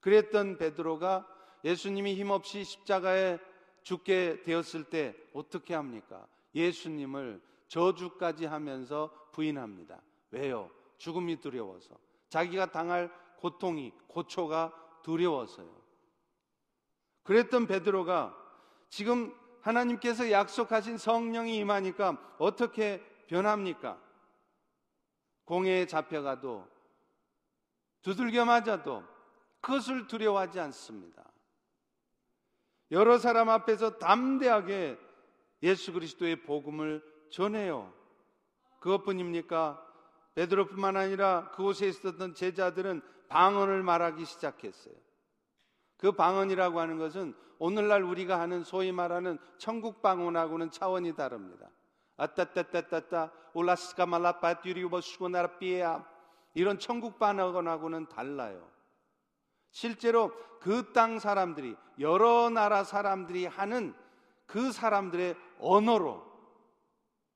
그랬던 0.00 0.58
베드로가 0.58 1.26
예수님이 1.64 2.14
힘없이 2.14 2.64
십자가에 2.64 3.38
죽게 3.82 4.42
되었을 4.42 4.84
때 4.84 5.14
어떻게 5.32 5.74
합니까? 5.74 6.26
예수님을 6.54 7.40
저주까지 7.68 8.46
하면서 8.46 9.10
부인합니다. 9.32 10.00
왜요? 10.30 10.70
죽음이 10.98 11.40
두려워서. 11.40 11.94
자기가 12.28 12.72
당할 12.72 13.10
고통이 13.36 13.92
고초가 14.08 14.72
두려워서요. 15.02 15.70
그랬던 17.22 17.66
베드로가 17.66 18.36
지금 18.88 19.34
하나님께서 19.60 20.30
약속하신 20.30 20.96
성령이 20.96 21.56
임하니까 21.58 22.36
어떻게 22.38 23.02
변합니까? 23.26 24.00
공회에 25.44 25.86
잡혀가도 25.86 26.66
두들겨 28.02 28.44
맞아도 28.44 29.02
그것을 29.60 30.06
두려워하지 30.06 30.60
않습니다. 30.60 31.24
여러 32.90 33.18
사람 33.18 33.48
앞에서 33.48 33.98
담대하게 33.98 34.98
예수 35.62 35.92
그리스도의 35.92 36.42
복음을 36.42 37.02
전해요. 37.30 37.92
그것뿐입니까? 38.80 39.82
베드로뿐만 40.34 40.96
아니라 40.96 41.50
그곳에 41.50 41.88
있었던 41.88 42.34
제자들은 42.34 43.02
방언을 43.28 43.82
말하기 43.82 44.24
시작했어요. 44.24 44.94
그 45.96 46.12
방언이라고 46.12 46.78
하는 46.78 46.98
것은 46.98 47.34
오늘날 47.58 48.02
우리가 48.02 48.38
하는 48.38 48.62
소위 48.62 48.92
말하는 48.92 49.38
천국 49.58 50.02
방언하고는 50.02 50.70
차원이 50.70 51.14
다릅니다. 51.14 51.70
아따따따따따 52.18 53.32
올라스카 53.54 54.06
말라파 54.06 54.60
듀리우버 54.60 55.00
수고나라 55.00 55.58
삐에야 55.58 56.06
이런 56.54 56.78
천국 56.78 57.18
방언하고는 57.18 58.08
달라요. 58.08 58.70
실제로 59.76 60.32
그 60.58 60.94
땅 60.94 61.18
사람들이 61.18 61.76
여러 61.98 62.48
나라 62.48 62.82
사람들이 62.82 63.44
하는 63.44 63.94
그 64.46 64.72
사람들의 64.72 65.36
언어로 65.58 66.24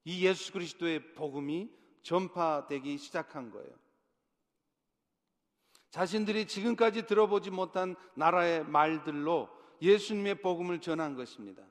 이 0.04 0.24
예수 0.26 0.50
그리스도의 0.50 1.12
복음이 1.12 1.70
전파되기 2.00 2.96
시작한 2.96 3.50
거예요. 3.50 3.68
자신들이 5.90 6.46
지금까지 6.46 7.04
들어보지 7.06 7.50
못한 7.50 7.94
나라의 8.14 8.64
말들로 8.64 9.50
예수님의 9.82 10.36
복음을 10.40 10.80
전한 10.80 11.16
것입니다. 11.16 11.62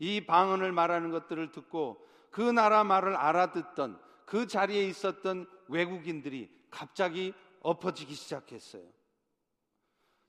이 0.00 0.26
방언을 0.26 0.72
말하는 0.72 1.12
것들을 1.12 1.52
듣고 1.52 2.04
그 2.32 2.40
나라 2.40 2.82
말을 2.82 3.14
알아듣던 3.14 4.00
그 4.24 4.48
자리에 4.48 4.88
있었던 4.88 5.48
외국인들이 5.68 6.50
갑자기 6.68 7.32
엎어지기 7.60 8.12
시작했어요. 8.12 8.96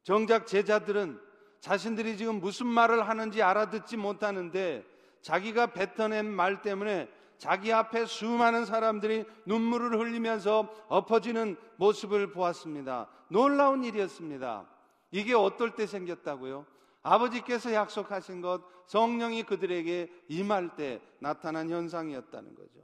정작 0.07 0.47
제자들은 0.47 1.19
자신들이 1.59 2.15
지금 2.15 2.39
무슨 2.39 2.65
말을 2.65 3.09
하는지 3.09 3.41
알아듣지 3.41 3.97
못하는데 3.97 4.85
자기가 5.21 5.73
뱉어낸 5.73 6.25
말 6.31 6.61
때문에 6.61 7.09
자기 7.37 7.73
앞에 7.73 8.05
수많은 8.05 8.63
사람들이 8.63 9.25
눈물을 9.45 9.99
흘리면서 9.99 10.73
엎어지는 10.87 11.57
모습을 11.75 12.31
보았습니다. 12.31 13.09
놀라운 13.27 13.83
일이었습니다. 13.83 14.65
이게 15.11 15.33
어떨 15.33 15.75
때 15.75 15.85
생겼다고요? 15.85 16.65
아버지께서 17.03 17.73
약속하신 17.73 18.39
것 18.39 18.63
성령이 18.85 19.43
그들에게 19.43 20.09
임할 20.29 20.77
때 20.77 21.01
나타난 21.19 21.69
현상이었다는 21.69 22.55
거죠. 22.55 22.79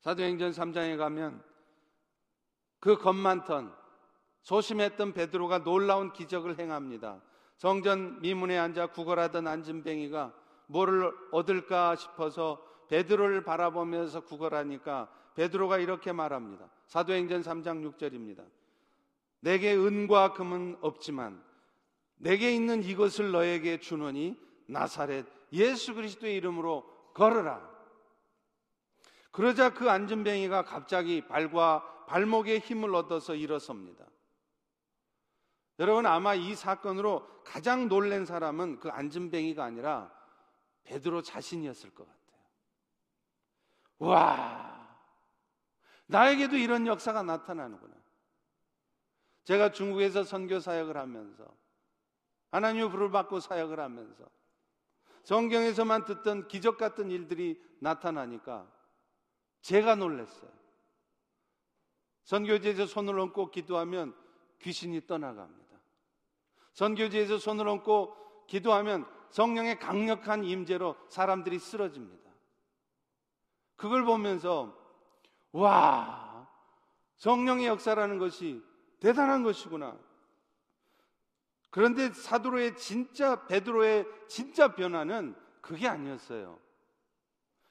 사도행전 0.00 0.50
3장에 0.50 0.98
가면 0.98 1.42
그 2.78 2.98
겁만턴 2.98 3.83
소심했던 4.44 5.14
베드로가 5.14 5.64
놀라운 5.64 6.12
기적을 6.12 6.58
행합니다. 6.58 7.20
성전 7.56 8.20
미문에 8.20 8.58
앉아 8.58 8.88
구걸하던 8.88 9.46
안진뱅이가 9.46 10.32
뭐를 10.66 11.12
얻을까 11.32 11.96
싶어서 11.96 12.62
베드로를 12.88 13.42
바라보면서 13.42 14.20
구걸하니까 14.20 15.08
베드로가 15.34 15.78
이렇게 15.78 16.12
말합니다. 16.12 16.68
사도행전 16.86 17.42
3장 17.42 17.96
6절입니다. 17.96 18.44
내게 19.40 19.74
은과 19.74 20.34
금은 20.34 20.76
없지만 20.80 21.42
내게 22.16 22.54
있는 22.54 22.82
이것을 22.82 23.32
너에게 23.32 23.80
주노니 23.80 24.38
나사렛 24.66 25.26
예수 25.52 25.94
그리스도의 25.94 26.36
이름으로 26.36 26.84
걸어라. 27.14 27.74
그러자 29.30 29.74
그 29.74 29.90
안전뱅이가 29.90 30.64
갑자기 30.64 31.26
발과 31.26 32.06
발목에 32.06 32.58
힘을 32.58 32.94
얻어서 32.94 33.34
일어섭니다. 33.34 34.04
여러분 35.78 36.06
아마 36.06 36.34
이 36.34 36.54
사건으로 36.54 37.26
가장 37.44 37.88
놀란 37.88 38.24
사람은 38.24 38.80
그 38.80 38.88
안전뱅이가 38.90 39.64
아니라 39.64 40.12
베드로 40.84 41.22
자신이었을 41.22 41.94
것 41.94 42.06
같아요. 42.06 42.24
와, 43.98 44.98
나에게도 46.06 46.56
이런 46.56 46.86
역사가 46.86 47.22
나타나는구나. 47.22 47.94
제가 49.44 49.72
중국에서 49.72 50.24
선교 50.24 50.60
사역을 50.60 50.96
하면서 50.96 51.44
하나님의 52.50 52.90
불을 52.90 53.10
받고 53.10 53.40
사역을 53.40 53.80
하면서 53.80 54.24
성경에서만 55.24 56.04
듣던 56.04 56.48
기적 56.48 56.78
같은 56.78 57.10
일들이 57.10 57.60
나타나니까 57.80 58.70
제가 59.62 59.96
놀랐어요. 59.96 60.50
선교지에서 62.24 62.86
손을 62.86 63.18
얹고 63.18 63.50
기도하면 63.50 64.14
귀신이 64.60 65.06
떠나갑니다. 65.06 65.63
선교지에서 66.74 67.38
손을 67.38 67.66
얹고 67.68 68.46
기도하면 68.46 69.06
성령의 69.30 69.78
강력한 69.78 70.44
임재로 70.44 70.96
사람들이 71.08 71.58
쓰러집니다. 71.58 72.30
그걸 73.76 74.04
보면서 74.04 74.76
와 75.52 76.48
성령의 77.16 77.66
역사라는 77.66 78.18
것이 78.18 78.62
대단한 79.00 79.42
것이구나. 79.42 79.96
그런데 81.70 82.12
사도로의 82.12 82.76
진짜 82.76 83.46
베드로의 83.46 84.06
진짜 84.28 84.74
변화는 84.74 85.34
그게 85.60 85.88
아니었어요. 85.88 86.58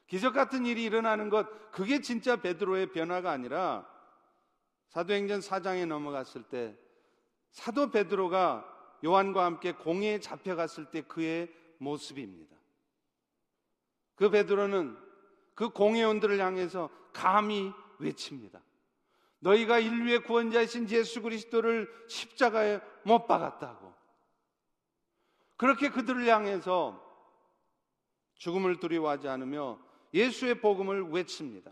기적 0.08 0.34
같은 0.34 0.66
일이 0.66 0.84
일어나는 0.84 1.30
것 1.30 1.72
그게 1.72 2.02
진짜 2.02 2.36
베드로의 2.36 2.92
변화가 2.92 3.32
아니라 3.32 3.88
사도행전 4.90 5.40
4장에 5.40 5.88
넘어갔을 5.88 6.44
때 6.44 6.78
사도 7.52 7.90
베드로가 7.90 8.73
요한과 9.04 9.46
함께 9.46 9.74
공회에 9.74 10.20
잡혀갔을 10.20 10.86
때 10.86 11.02
그의 11.02 11.54
모습입니다. 11.78 12.56
그 14.16 14.30
베드로는 14.30 14.98
그 15.56 15.70
공회원들을 15.70 16.40
향해서 16.40 16.90
감히 17.12 17.72
외칩니다. 18.00 18.62
너희가 19.40 19.80
인류의 19.80 20.24
구원자이신 20.24 20.90
예수 20.90 21.22
그리스도를 21.22 21.90
십자가에 22.08 22.80
못 23.04 23.28
박았다고. 23.28 23.94
그렇게 25.58 25.90
그들을 25.90 26.26
향해서 26.26 27.02
죽음을 28.36 28.80
두려워하지 28.80 29.28
않으며 29.28 29.80
예수의 30.14 30.62
복음을 30.62 31.10
외칩니다. 31.10 31.72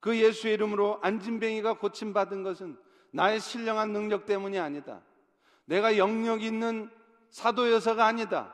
그 0.00 0.18
예수의 0.18 0.54
이름으로 0.54 0.98
안진뱅이가 1.02 1.74
고침받은 1.78 2.42
것은 2.42 2.78
나의 3.12 3.40
신령한 3.40 3.92
능력 3.92 4.24
때문이 4.24 4.58
아니다. 4.58 5.02
내가 5.70 5.96
영역 5.96 6.42
있는 6.42 6.90
사도여서가 7.30 8.04
아니다. 8.04 8.52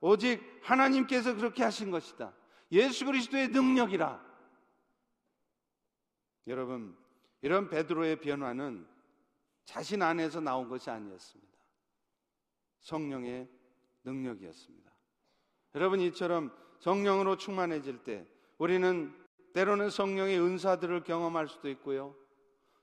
오직 0.00 0.42
하나님께서 0.62 1.36
그렇게 1.36 1.62
하신 1.62 1.92
것이다. 1.92 2.32
예수 2.72 3.04
그리스도의 3.04 3.48
능력이라. 3.48 4.20
여러분, 6.48 6.96
이런 7.42 7.68
베드로의 7.68 8.20
변화는 8.20 8.88
자신 9.66 10.02
안에서 10.02 10.40
나온 10.40 10.68
것이 10.68 10.90
아니었습니다. 10.90 11.52
성령의 12.80 13.48
능력이었습니다. 14.02 14.90
여러분 15.76 16.00
이처럼 16.00 16.50
성령으로 16.80 17.36
충만해질 17.36 18.02
때 18.02 18.26
우리는 18.56 19.14
때로는 19.52 19.90
성령의 19.90 20.40
은사들을 20.40 21.04
경험할 21.04 21.46
수도 21.46 21.68
있고요. 21.68 22.16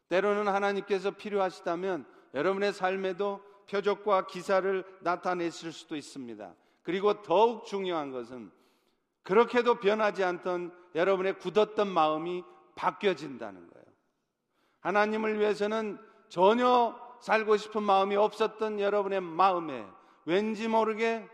때로는 0.08 0.48
하나님께서 0.48 1.12
필요하시다면 1.12 2.06
여러분의 2.34 2.72
삶에도 2.72 3.55
표적과 3.70 4.28
기사를 4.28 4.84
나타내실 5.02 5.72
수도 5.72 5.96
있습니다. 5.96 6.54
그리고 6.84 7.22
더욱 7.22 7.66
중요한 7.66 8.12
것은 8.12 8.52
그렇게도 9.24 9.80
변하지 9.80 10.24
않던 10.24 10.72
여러분의 10.94 11.40
굳었던 11.40 11.88
마음이 11.88 12.44
바뀌어진다는 12.76 13.68
거예요. 13.68 13.86
하나님을 14.82 15.40
위해서는 15.40 16.00
전혀 16.30 16.96
살고 17.22 17.58
싶은 17.58 17.82
마음이 17.82 18.16
없었던 18.16 18.80
여러분의 18.80 19.22
마음에 19.22 19.86
왠지 20.26 20.68
모르게 20.68 21.28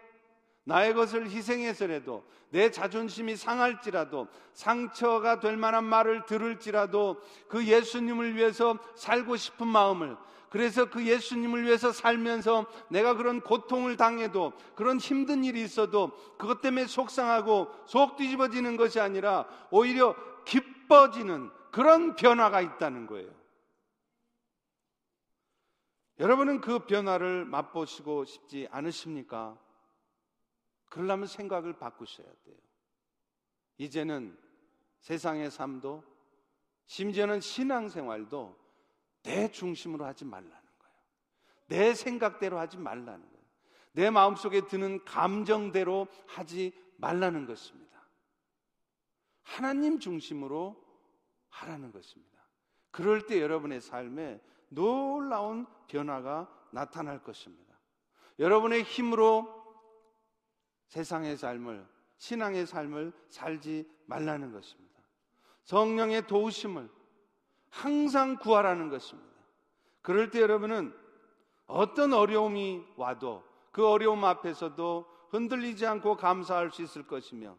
나의 0.63 0.93
것을 0.93 1.29
희생해서라도 1.29 2.23
내 2.49 2.69
자존심이 2.69 3.35
상할지라도 3.35 4.27
상처가 4.53 5.39
될 5.39 5.57
만한 5.57 5.83
말을 5.83 6.25
들을지라도 6.25 7.19
그 7.47 7.65
예수님을 7.65 8.35
위해서 8.35 8.77
살고 8.95 9.37
싶은 9.37 9.67
마음을 9.67 10.15
그래서 10.51 10.89
그 10.89 11.07
예수님을 11.07 11.63
위해서 11.63 11.93
살면서 11.93 12.65
내가 12.89 13.15
그런 13.15 13.39
고통을 13.39 13.95
당해도 13.95 14.51
그런 14.75 14.99
힘든 14.99 15.45
일이 15.45 15.63
있어도 15.63 16.11
그것 16.37 16.59
때문에 16.59 16.87
속상하고 16.87 17.71
속 17.87 18.17
뒤집어지는 18.17 18.75
것이 18.75 18.99
아니라 18.99 19.47
오히려 19.71 20.13
기뻐지는 20.43 21.49
그런 21.71 22.17
변화가 22.17 22.59
있다는 22.59 23.07
거예요. 23.07 23.33
여러분은 26.19 26.59
그 26.59 26.79
변화를 26.79 27.45
맛보시고 27.45 28.25
싶지 28.25 28.67
않으십니까? 28.71 29.57
그러려면 30.89 31.27
생각을 31.27 31.79
바꾸셔야 31.79 32.27
돼요. 32.43 32.57
이제는 33.77 34.37
세상의 34.99 35.49
삶도 35.49 36.03
심지어는 36.87 37.39
신앙생활도 37.39 38.60
내 39.23 39.49
중심으로 39.51 40.05
하지 40.05 40.25
말라는 40.25 40.49
거예요. 40.49 40.95
내 41.67 41.93
생각대로 41.93 42.59
하지 42.59 42.77
말라는 42.77 43.21
거예요. 43.21 43.41
내 43.93 44.09
마음속에 44.09 44.67
드는 44.67 45.03
감정대로 45.05 46.07
하지 46.27 46.73
말라는 46.97 47.45
것입니다. 47.45 47.81
하나님 49.43 49.99
중심으로 49.99 50.81
하라는 51.49 51.91
것입니다. 51.91 52.31
그럴 52.91 53.25
때 53.25 53.41
여러분의 53.41 53.81
삶에 53.81 54.39
놀라운 54.69 55.65
변화가 55.87 56.49
나타날 56.71 57.21
것입니다. 57.23 57.75
여러분의 58.39 58.83
힘으로 58.83 59.61
세상의 60.87 61.37
삶을, 61.37 61.87
신앙의 62.17 62.65
삶을 62.65 63.13
살지 63.29 63.89
말라는 64.05 64.51
것입니다. 64.51 65.01
성령의 65.63 66.27
도우심을 66.27 66.89
항상 67.71 68.35
구하라는 68.37 68.89
것입니다. 68.89 69.31
그럴 70.01 70.29
때 70.29 70.41
여러분은 70.41 70.93
어떤 71.65 72.13
어려움이 72.13 72.83
와도 72.97 73.43
그 73.71 73.87
어려움 73.87 74.23
앞에서도 74.25 75.05
흔들리지 75.29 75.85
않고 75.87 76.17
감사할 76.17 76.71
수 76.71 76.83
있을 76.83 77.07
것이며 77.07 77.57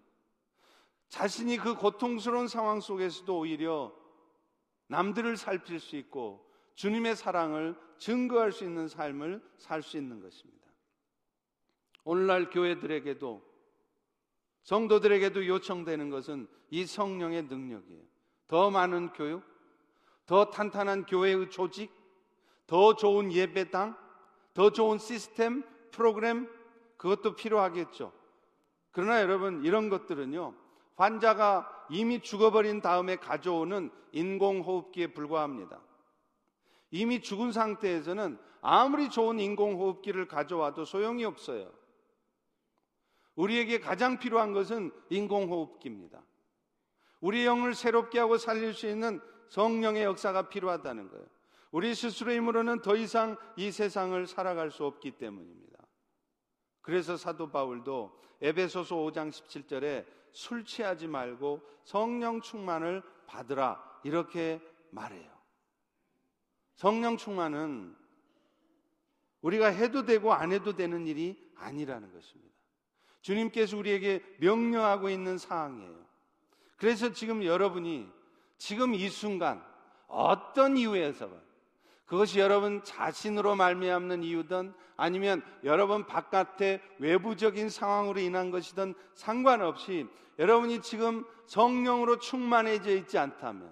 자신이 1.09 1.57
그 1.57 1.75
고통스러운 1.75 2.47
상황 2.47 2.81
속에서도 2.81 3.37
오히려 3.39 3.93
남들을 4.89 5.37
살필 5.37 5.81
수 5.81 5.97
있고 5.97 6.47
주님의 6.75 7.17
사랑을 7.17 7.75
증거할 7.99 8.53
수 8.53 8.65
있는 8.65 8.89
삶을 8.89 9.43
살 9.57 9.83
수 9.83 9.97
있는 9.97 10.21
것입니다. 10.21 10.63
오늘날 12.05 12.51
교회들에게도 12.51 13.43
성도들에게도 14.65 15.47
요청되는 15.47 16.11
것은 16.11 16.49
이 16.71 16.85
성령의 16.85 17.45
능력이에요. 17.45 18.03
더 18.49 18.71
많은 18.71 19.13
교육, 19.13 19.43
더 20.27 20.51
탄탄한 20.51 21.07
교회의 21.07 21.51
조직, 21.51 21.93
더 22.67 22.95
좋은 22.95 23.33
예배당, 23.33 23.97
더 24.55 24.71
좋은 24.71 24.99
시스템, 24.99 25.65
프로그램, 25.91 26.49
그것도 26.97 27.37
필요하겠죠. 27.37 28.13
그러나 28.93 29.21
여러분, 29.21 29.65
이런 29.65 29.89
것들은요, 29.89 30.55
환자가 30.97 31.87
이미 31.91 32.21
죽어버린 32.21 32.81
다음에 32.81 33.17
가져오는 33.17 33.91
인공호흡기에 34.13 35.09
불과합니다. 35.09 35.81
이미 36.91 37.21
죽은 37.21 37.53
상태에서는 37.53 38.39
아무리 38.61 39.11
좋은 39.11 39.41
인공호흡기를 39.41 40.29
가져와도 40.29 40.85
소용이 40.85 41.25
없어요. 41.25 41.73
우리에게 43.35 43.81
가장 43.81 44.19
필요한 44.19 44.53
것은 44.53 44.93
인공호흡기입니다. 45.11 46.23
우리 47.21 47.45
영을 47.47 47.75
새롭게 47.75 48.19
하고 48.19 48.37
살릴 48.37 48.75
수 48.75 48.87
있는 48.87 49.21
성령의 49.53 50.05
역사가 50.05 50.49
필요하다는 50.49 51.11
거예요. 51.11 51.27
우리 51.73 51.95
스스로의 51.95 52.39
힘으로는 52.39 52.81
더 52.81 52.97
이상 52.97 53.37
이 53.57 53.71
세상을 53.71 54.27
살아갈 54.27 54.71
수 54.71 54.87
없기 54.87 55.19
때문입니다. 55.19 55.79
그래서 56.81 57.19
사도 57.19 57.51
바울도 57.51 58.19
에베소서 58.41 58.97
5장 58.97 59.29
17절에 59.29 60.07
술 60.33 60.65
취하지 60.65 61.07
말고 61.07 61.61
성령 61.85 62.41
충만을 62.41 63.03
받으라 63.27 64.01
이렇게 64.05 64.59
말해요. 64.91 65.31
성령 66.75 67.19
충만은 67.19 67.95
우리가 69.43 69.67
해도 69.67 70.07
되고 70.07 70.33
안 70.33 70.53
해도 70.53 70.75
되는 70.75 71.07
일이 71.07 71.53
아니라는 71.57 72.11
것입니다. 72.11 72.55
주님께서 73.21 73.77
우리에게 73.77 74.25
명령하고 74.41 75.11
있는 75.11 75.37
사항이에요. 75.37 76.07
그래서 76.79 77.13
지금 77.13 77.45
여러분이 77.45 78.22
지금 78.63 78.95
이 78.95 79.09
순간 79.09 79.61
어떤 80.07 80.77
이유에서건 80.77 81.37
그것이 82.07 82.39
여러분 82.39 82.81
자신으로 82.85 83.57
말미암는 83.57 84.23
이유든 84.23 84.73
아니면 84.97 85.43
여러분 85.65 86.07
바깥의 86.07 86.81
외부적인 87.01 87.69
상황으로 87.69 88.21
인한 88.21 88.53
것이든 88.53 88.95
상관없이 89.15 90.07
여러분이 90.39 90.81
지금 90.81 91.25
성령으로 91.47 92.21
충만해져 92.21 92.95
있지 92.95 93.19
않다면 93.19 93.69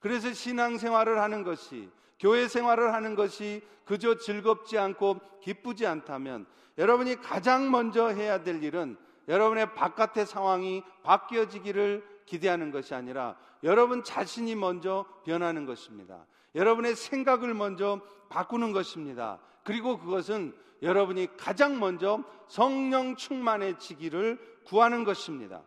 그래서 0.00 0.32
신앙생활을 0.32 1.20
하는 1.20 1.44
것이 1.44 1.88
교회 2.18 2.48
생활을 2.48 2.94
하는 2.94 3.14
것이 3.14 3.62
그저 3.84 4.18
즐겁지 4.18 4.76
않고 4.76 5.20
기쁘지 5.40 5.86
않다면 5.86 6.46
여러분이 6.78 7.20
가장 7.20 7.70
먼저 7.70 8.08
해야 8.08 8.42
될 8.42 8.60
일은 8.64 8.96
여러분의 9.28 9.72
바깥의 9.74 10.26
상황이 10.26 10.82
바뀌어지기를 11.04 12.15
기대하는 12.26 12.70
것이 12.70 12.94
아니라 12.94 13.36
여러분 13.62 14.02
자신이 14.04 14.54
먼저 14.54 15.06
변하는 15.24 15.64
것입니다. 15.64 16.26
여러분의 16.54 16.94
생각을 16.96 17.54
먼저 17.54 18.00
바꾸는 18.28 18.72
것입니다. 18.72 19.40
그리고 19.64 19.98
그것은 19.98 20.54
여러분이 20.82 21.36
가장 21.36 21.78
먼저 21.78 22.22
성령 22.48 23.16
충만해지기를 23.16 24.60
구하는 24.64 25.04
것입니다. 25.04 25.62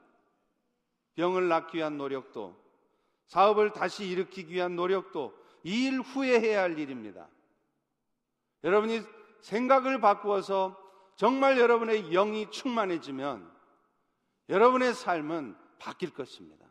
병을 1.15 1.47
낫기 1.47 1.77
위한 1.77 1.97
노력도 1.97 2.55
사업을 3.27 3.73
다시 3.73 4.05
일으키기 4.07 4.53
위한 4.53 4.75
노력도 4.75 5.33
이 5.63 5.87
일 5.87 5.99
후에 5.99 6.39
해야 6.39 6.61
할 6.61 6.77
일입니다. 6.77 7.27
여러분이 8.63 9.01
생각을 9.41 9.99
바꾸어서 9.99 10.77
정말 11.15 11.57
여러분의 11.57 12.11
영이 12.11 12.49
충만해지면 12.51 13.49
여러분의 14.47 14.93
삶은 14.93 15.55
바뀔 15.79 16.13
것입니다. 16.13 16.65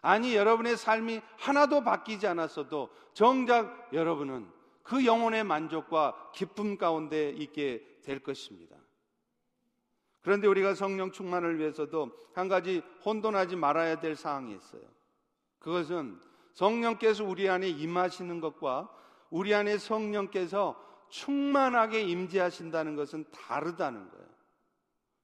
아니, 0.00 0.34
여러분의 0.36 0.76
삶이 0.76 1.20
하나도 1.38 1.82
바뀌지 1.82 2.26
않았어도 2.26 2.90
정작 3.14 3.88
여러분은 3.92 4.48
그 4.82 5.04
영혼의 5.04 5.44
만족과 5.44 6.30
기쁨 6.34 6.78
가운데 6.78 7.30
있게 7.30 7.84
될 8.02 8.20
것입니다. 8.20 8.76
그런데 10.20 10.46
우리가 10.46 10.74
성령 10.74 11.10
충만을 11.10 11.58
위해서도 11.58 12.10
한 12.34 12.48
가지 12.48 12.82
혼돈하지 13.04 13.56
말아야 13.56 14.00
될 14.00 14.14
사항이 14.14 14.54
있어요. 14.54 14.82
그것은 15.58 16.20
성령께서 16.52 17.24
우리 17.24 17.48
안에 17.48 17.68
임하시는 17.68 18.40
것과 18.40 18.90
우리 19.30 19.54
안에 19.54 19.78
성령께서 19.78 20.82
충만하게 21.08 22.02
임재하신다는 22.02 22.96
것은 22.96 23.24
다르다는 23.30 24.10
거예요. 24.10 24.26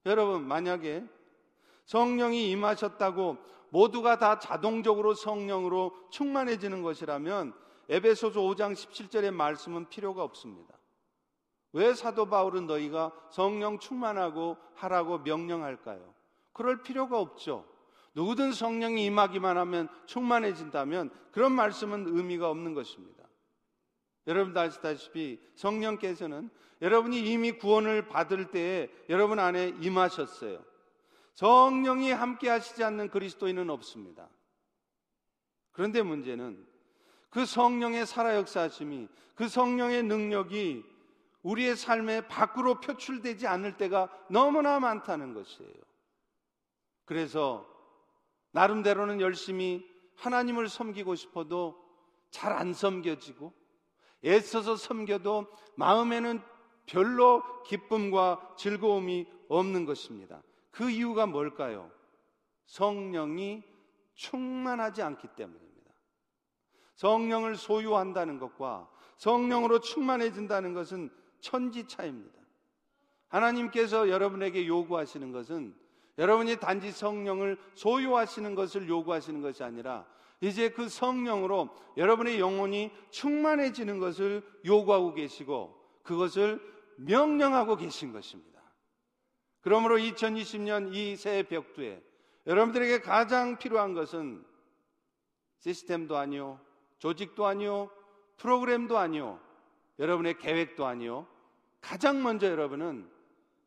여러분, 0.06 0.46
만약에 0.46 1.04
성령이 1.86 2.50
임하셨다고 2.50 3.36
모두가 3.70 4.18
다 4.18 4.38
자동적으로 4.38 5.14
성령으로 5.14 5.92
충만해지는 6.10 6.82
것이라면 6.82 7.54
에베소서 7.88 8.40
5장 8.40 8.72
17절의 8.72 9.32
말씀은 9.32 9.88
필요가 9.88 10.22
없습니다. 10.22 10.78
왜 11.72 11.92
사도 11.92 12.26
바울은 12.26 12.66
너희가 12.66 13.12
성령 13.30 13.78
충만하고 13.78 14.56
하라고 14.74 15.18
명령할까요? 15.18 16.14
그럴 16.52 16.82
필요가 16.82 17.18
없죠. 17.18 17.66
누구든 18.14 18.52
성령이 18.52 19.04
임하기만 19.06 19.58
하면 19.58 19.88
충만해진다면 20.06 21.10
그런 21.32 21.52
말씀은 21.52 22.16
의미가 22.16 22.48
없는 22.48 22.74
것입니다. 22.74 23.24
여러분 24.28 24.56
아시다시피 24.56 25.40
성령께서는 25.56 26.48
여러분이 26.80 27.18
이미 27.20 27.52
구원을 27.52 28.08
받을 28.08 28.50
때에 28.50 28.88
여러분 29.08 29.38
안에 29.40 29.74
임하셨어요. 29.80 30.62
성령이 31.34 32.12
함께 32.12 32.48
하시지 32.48 32.82
않는 32.82 33.10
그리스도인은 33.10 33.70
없습니다. 33.70 34.28
그런데 35.72 36.02
문제는 36.02 36.66
그 37.30 37.44
성령의 37.44 38.06
살아 38.06 38.36
역사하심이 38.36 39.08
그 39.34 39.48
성령의 39.48 40.04
능력이 40.04 40.84
우리의 41.42 41.76
삶에 41.76 42.28
밖으로 42.28 42.80
표출되지 42.80 43.46
않을 43.46 43.76
때가 43.76 44.08
너무나 44.30 44.80
많다는 44.80 45.34
것이에요. 45.34 45.74
그래서 47.04 47.68
나름대로는 48.52 49.20
열심히 49.20 49.84
하나님을 50.16 50.68
섬기고 50.68 51.16
싶어도 51.16 51.82
잘 52.30 52.52
안 52.52 52.72
섬겨지고 52.72 53.52
애써서 54.24 54.76
섬겨도 54.76 55.46
마음에는 55.76 56.40
별로 56.86 57.42
기쁨과 57.64 58.54
즐거움이 58.56 59.26
없는 59.48 59.84
것입니다. 59.84 60.42
그 60.74 60.90
이유가 60.90 61.24
뭘까요? 61.26 61.88
성령이 62.66 63.62
충만하지 64.14 65.02
않기 65.02 65.28
때문입니다. 65.36 65.92
성령을 66.96 67.56
소유한다는 67.56 68.38
것과 68.40 68.88
성령으로 69.16 69.78
충만해진다는 69.80 70.74
것은 70.74 71.10
천지 71.40 71.86
차입니다. 71.86 72.40
하나님께서 73.28 74.08
여러분에게 74.08 74.66
요구하시는 74.66 75.30
것은 75.30 75.76
여러분이 76.18 76.56
단지 76.56 76.90
성령을 76.90 77.56
소유하시는 77.74 78.54
것을 78.56 78.88
요구하시는 78.88 79.42
것이 79.42 79.62
아니라 79.62 80.06
이제 80.40 80.70
그 80.70 80.88
성령으로 80.88 81.68
여러분의 81.96 82.40
영혼이 82.40 82.90
충만해지는 83.10 84.00
것을 84.00 84.42
요구하고 84.64 85.14
계시고 85.14 85.80
그것을 86.02 86.60
명령하고 86.96 87.76
계신 87.76 88.12
것입니다. 88.12 88.53
그러므로 89.64 89.96
2020년 89.96 90.94
이 90.94 91.16
새 91.16 91.42
벽두에 91.42 92.02
여러분들에게 92.46 93.00
가장 93.00 93.58
필요한 93.58 93.94
것은 93.94 94.44
시스템도 95.60 96.18
아니요, 96.18 96.60
조직도 96.98 97.46
아니요, 97.46 97.90
프로그램도 98.36 98.98
아니요, 98.98 99.40
여러분의 99.98 100.36
계획도 100.38 100.84
아니요. 100.84 101.26
가장 101.80 102.22
먼저 102.22 102.46
여러분은 102.46 103.10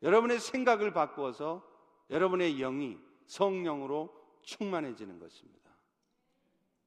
여러분의 0.02 0.38
생각을 0.38 0.92
바꾸어서 0.92 1.66
여러분의 2.10 2.58
영이 2.58 2.96
성령으로 3.26 4.14
충만해지는 4.42 5.18
것입니다. 5.18 5.68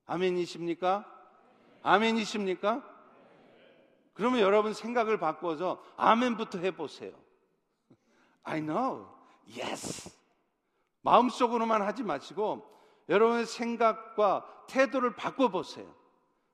아멘이십니까? 0.05 1.05
아멘이십니까? 1.83 2.87
그러면 4.13 4.39
여러분 4.39 4.73
생각을 4.73 5.19
바꾸어서 5.19 5.83
아멘부터 5.97 6.59
해보세요. 6.59 7.20
I 8.43 8.61
know. 8.61 9.07
Yes. 9.47 10.09
마음속으로만 11.01 11.81
하지 11.81 12.03
마시고 12.03 12.65
여러분의 13.09 13.45
생각과 13.45 14.45
태도를 14.67 15.15
바꿔 15.15 15.49
보세요. 15.49 15.93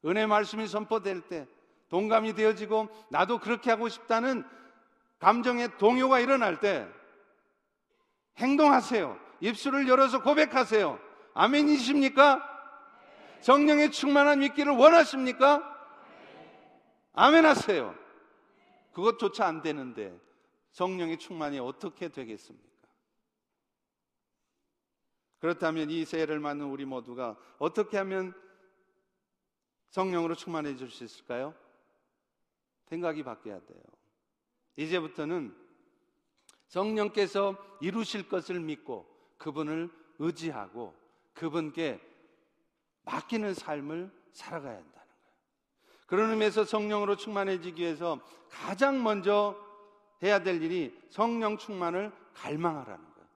은혜 0.06 0.26
말씀이 0.26 0.68
선포될 0.68 1.22
때 1.28 1.48
동감이 1.90 2.34
되어지고 2.34 2.90
나도 3.10 3.40
그렇게 3.40 3.70
하고 3.70 3.90
싶다는 3.90 4.46
감정의 5.20 5.78
동요가 5.78 6.20
일어날 6.20 6.60
때 6.60 6.88
행동하세요. 8.38 9.18
입술을 9.42 9.88
열어서 9.88 10.22
고백하세요. 10.22 11.00
아멘이십니까? 11.34 12.42
성령의 13.42 13.92
충만한 13.92 14.40
믿기를 14.40 14.74
원하십니까? 14.74 15.64
아멘 17.14 17.46
하세요. 17.46 17.96
그것조차 18.94 19.46
안 19.46 19.62
되는데 19.62 20.18
성령의 20.78 21.18
충만이 21.18 21.58
어떻게 21.58 22.08
되겠습니까? 22.08 22.68
그렇다면 25.40 25.90
이 25.90 26.06
세례를 26.06 26.40
맞는 26.40 26.68
우리 26.68 26.86
모두가 26.86 27.36
어떻게 27.58 27.98
하면 27.98 28.32
성령으로 29.90 30.36
충만해질 30.36 30.92
수 30.92 31.04
있을까요? 31.04 31.56
생각이 32.86 33.24
바뀌어야 33.24 33.60
돼요. 33.60 33.82
이제부터는 34.76 35.58
성령께서 36.68 37.56
이루실 37.82 38.30
것을 38.30 38.60
믿고 38.60 39.08
그분을 39.40 39.90
의지하고 40.20 40.94
그분께 41.34 42.00
맡기는 43.04 43.56
삶을 43.56 44.12
살아가야 44.32 44.76
한다는 44.76 44.92
거예요. 44.92 45.08
그런 46.06 46.30
의미에서 46.30 46.66
성령으로 46.66 47.16
충만해지기 47.16 47.82
위해서 47.82 48.20
가장 48.52 49.02
먼저 49.02 49.66
해야 50.24 50.39
될 50.43 50.61
일이 50.61 50.97
성령 51.09 51.57
충만을 51.57 52.11
갈망하라는 52.34 53.03
거예요. 53.03 53.28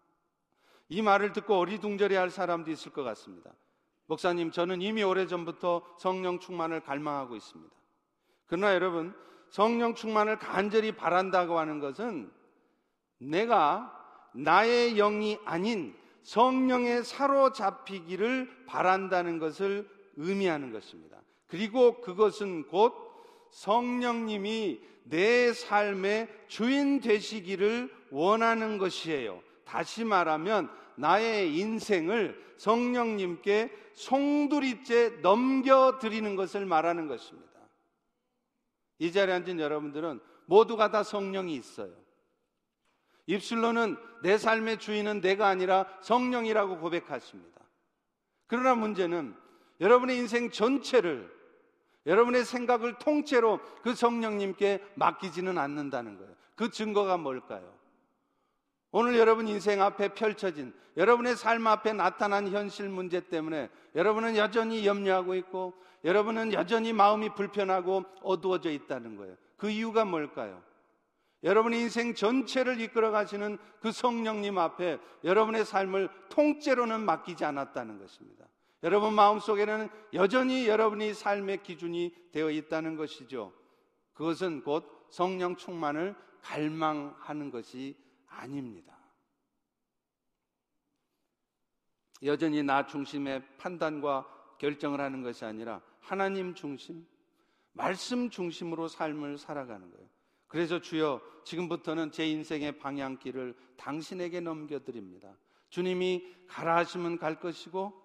이 0.89 1.01
말을 1.01 1.33
듣고 1.33 1.57
어리둥절해 1.57 2.15
할 2.15 2.29
사람도 2.29 2.71
있을 2.71 2.91
것 2.91 3.03
같습니다. 3.03 3.51
목사님, 4.07 4.51
저는 4.51 4.81
이미 4.81 5.03
오래전부터 5.03 5.95
성령 5.97 6.39
충만을 6.39 6.81
갈망하고 6.81 7.35
있습니다. 7.35 7.73
그러나 8.47 8.73
여러분, 8.73 9.15
성령 9.49 9.95
충만을 9.95 10.37
간절히 10.39 10.91
바란다고 10.91 11.57
하는 11.59 11.79
것은 11.79 12.31
내가 13.17 13.97
나의 14.33 14.95
영이 14.95 15.39
아닌 15.45 15.95
성령에 16.23 17.03
사로잡히기를 17.03 18.65
바란다는 18.65 19.39
것을 19.39 19.89
의미하는 20.15 20.71
것입니다. 20.71 21.17
그리고 21.47 22.01
그것은 22.01 22.67
곧 22.67 23.10
성령님이 23.51 24.81
내 25.03 25.53
삶의 25.53 26.27
주인 26.47 26.99
되시기를 26.99 27.93
원하는 28.09 28.77
것이에요. 28.77 29.41
다시 29.65 30.03
말하면 30.03 30.69
나의 30.95 31.55
인생을 31.57 32.53
성령님께 32.57 33.71
송두리째 33.93 35.19
넘겨드리는 35.21 36.35
것을 36.35 36.65
말하는 36.65 37.07
것입니다. 37.07 37.51
이 38.99 39.11
자리에 39.11 39.33
앉은 39.35 39.59
여러분들은 39.59 40.19
모두가 40.45 40.91
다 40.91 41.03
성령이 41.03 41.55
있어요. 41.55 41.91
입술로는 43.25 43.97
내 44.23 44.37
삶의 44.37 44.79
주인은 44.79 45.21
내가 45.21 45.47
아니라 45.47 45.87
성령이라고 46.01 46.79
고백하십니다. 46.79 47.61
그러나 48.47 48.75
문제는 48.75 49.35
여러분의 49.79 50.17
인생 50.17 50.51
전체를 50.51 51.40
여러분의 52.05 52.45
생각을 52.45 52.97
통째로 52.97 53.59
그 53.83 53.93
성령님께 53.93 54.83
맡기지는 54.95 55.57
않는다는 55.57 56.17
거예요. 56.17 56.33
그 56.55 56.69
증거가 56.69 57.17
뭘까요? 57.17 57.73
오늘 58.91 59.17
여러분 59.17 59.47
인생 59.47 59.81
앞에 59.81 60.09
펼쳐진 60.13 60.73
여러분의 60.97 61.35
삶 61.37 61.65
앞에 61.65 61.93
나타난 61.93 62.47
현실 62.49 62.89
문제 62.89 63.21
때문에 63.21 63.69
여러분은 63.95 64.35
여전히 64.35 64.85
염려하고 64.85 65.35
있고 65.35 65.73
여러분은 66.03 66.53
여전히 66.53 66.91
마음이 66.91 67.33
불편하고 67.35 68.03
어두워져 68.21 68.71
있다는 68.71 69.15
거예요. 69.15 69.35
그 69.55 69.69
이유가 69.69 70.03
뭘까요? 70.03 70.61
여러분의 71.43 71.81
인생 71.81 72.13
전체를 72.13 72.81
이끌어 72.81 73.11
가시는 73.11 73.57
그 73.79 73.91
성령님 73.91 74.57
앞에 74.57 74.99
여러분의 75.23 75.65
삶을 75.65 76.09
통째로는 76.29 77.01
맡기지 77.01 77.45
않았다는 77.45 77.99
것입니다. 77.99 78.45
여러분 78.83 79.13
마음속에는 79.13 79.89
여전히 80.13 80.67
여러분이 80.67 81.13
삶의 81.13 81.63
기준이 81.63 82.13
되어 82.31 82.49
있다는 82.49 82.95
것이죠. 82.95 83.53
그것은 84.13 84.63
곧 84.63 85.07
성령 85.09 85.55
충만을 85.55 86.15
갈망하는 86.41 87.51
것이 87.51 87.95
아닙니다. 88.27 88.97
여전히 92.23 92.63
나 92.63 92.85
중심의 92.85 93.43
판단과 93.57 94.27
결정을 94.57 94.99
하는 94.99 95.21
것이 95.23 95.43
아니라 95.45 95.81
하나님 95.99 96.53
중심, 96.53 97.05
말씀 97.73 98.29
중심으로 98.29 98.87
삶을 98.87 99.37
살아가는 99.37 99.89
거예요. 99.91 100.07
그래서 100.47 100.79
주여 100.79 101.21
지금부터는 101.45 102.11
제 102.11 102.27
인생의 102.27 102.77
방향길을 102.77 103.55
당신에게 103.77 104.41
넘겨드립니다. 104.41 105.35
주님이 105.69 106.35
가라 106.47 106.75
하시면 106.77 107.17
갈 107.17 107.39
것이고 107.39 108.00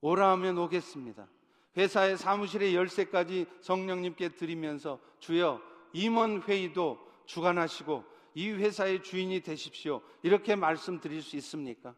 오라 0.00 0.30
하면 0.32 0.58
오겠습니다. 0.58 1.28
회사의 1.76 2.16
사무실의 2.16 2.74
열쇠까지 2.74 3.46
성령님께 3.60 4.30
드리면서 4.30 4.98
주여 5.18 5.60
임원 5.92 6.42
회의도 6.42 6.98
주관하시고 7.26 8.04
이 8.34 8.50
회사의 8.50 9.02
주인이 9.02 9.40
되십시오. 9.40 10.00
이렇게 10.22 10.56
말씀드릴 10.56 11.22
수 11.22 11.36
있습니까? 11.36 11.94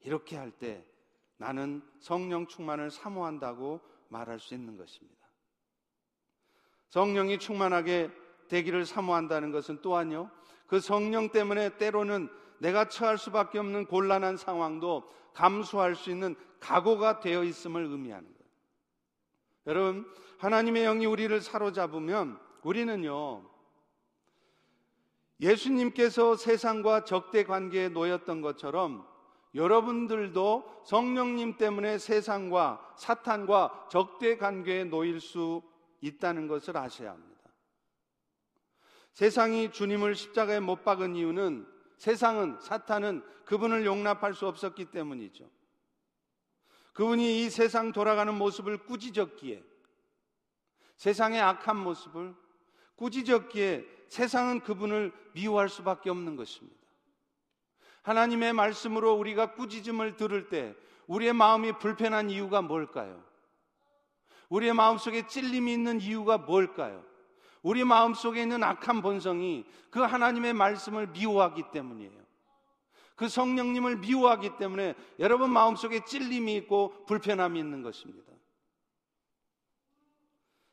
이렇게 0.00 0.36
할 0.36 0.50
때 0.52 0.84
나는 1.38 1.82
성령 2.00 2.46
충만을 2.46 2.90
사모한다고 2.90 3.80
말할 4.08 4.38
수 4.38 4.54
있는 4.54 4.76
것입니다. 4.76 5.16
성령이 6.88 7.38
충만하게 7.38 8.10
되기를 8.48 8.86
사모한다는 8.86 9.50
것은 9.52 9.82
또한요, 9.82 10.30
그 10.66 10.80
성령 10.80 11.30
때문에 11.30 11.76
때로는 11.76 12.28
내가 12.58 12.88
처할 12.88 13.18
수밖에 13.18 13.58
없는 13.58 13.86
곤란한 13.86 14.36
상황도 14.36 15.10
감수할 15.34 15.94
수 15.94 16.10
있는 16.10 16.34
각오가 16.60 17.20
되어 17.20 17.44
있음을 17.44 17.84
의미하는 17.84 18.24
거예요. 18.24 18.50
여러분, 19.66 20.12
하나님의 20.38 20.84
영이 20.84 21.06
우리를 21.06 21.40
사로잡으면 21.40 22.38
우리는요, 22.62 23.48
예수님께서 25.40 26.36
세상과 26.36 27.04
적대 27.04 27.44
관계에 27.44 27.88
놓였던 27.88 28.40
것처럼 28.40 29.06
여러분들도 29.54 30.82
성령님 30.84 31.56
때문에 31.56 31.98
세상과 31.98 32.94
사탄과 32.96 33.88
적대 33.90 34.36
관계에 34.36 34.84
놓일 34.84 35.20
수 35.20 35.62
있다는 36.00 36.46
것을 36.46 36.76
아셔야 36.76 37.12
합니다. 37.12 37.36
세상이 39.12 39.72
주님을 39.72 40.14
십자가에 40.14 40.60
못 40.60 40.84
박은 40.84 41.16
이유는 41.16 41.66
세상은 41.96 42.58
사탄은 42.60 43.24
그분을 43.46 43.86
용납할 43.86 44.34
수 44.34 44.46
없었기 44.46 44.86
때문이죠. 44.86 45.48
그분이 46.96 47.44
이 47.44 47.50
세상 47.50 47.92
돌아가는 47.92 48.32
모습을 48.34 48.78
꾸짖었기에 48.78 49.62
세상의 50.96 51.42
악한 51.42 51.76
모습을 51.76 52.34
꾸짖었기에 52.96 53.84
세상은 54.08 54.60
그분을 54.60 55.12
미워할 55.34 55.68
수밖에 55.68 56.08
없는 56.08 56.36
것입니다. 56.36 56.74
하나님의 58.00 58.54
말씀으로 58.54 59.12
우리가 59.12 59.52
꾸짖음을 59.56 60.16
들을 60.16 60.48
때 60.48 60.74
우리의 61.06 61.34
마음이 61.34 61.72
불편한 61.72 62.30
이유가 62.30 62.62
뭘까요? 62.62 63.22
우리의 64.48 64.72
마음속에 64.72 65.26
찔림이 65.26 65.70
있는 65.70 66.00
이유가 66.00 66.38
뭘까요? 66.38 67.04
우리 67.62 67.84
마음속에 67.84 68.40
있는 68.40 68.64
악한 68.64 69.02
본성이 69.02 69.66
그 69.90 70.00
하나님의 70.00 70.54
말씀을 70.54 71.08
미워하기 71.08 71.64
때문이에요. 71.72 72.25
그 73.16 73.28
성령님을 73.28 73.96
미워하기 73.96 74.58
때문에 74.58 74.94
여러분 75.18 75.50
마음속에 75.50 76.04
찔림이 76.04 76.54
있고 76.56 77.04
불편함이 77.06 77.58
있는 77.58 77.82
것입니다. 77.82 78.30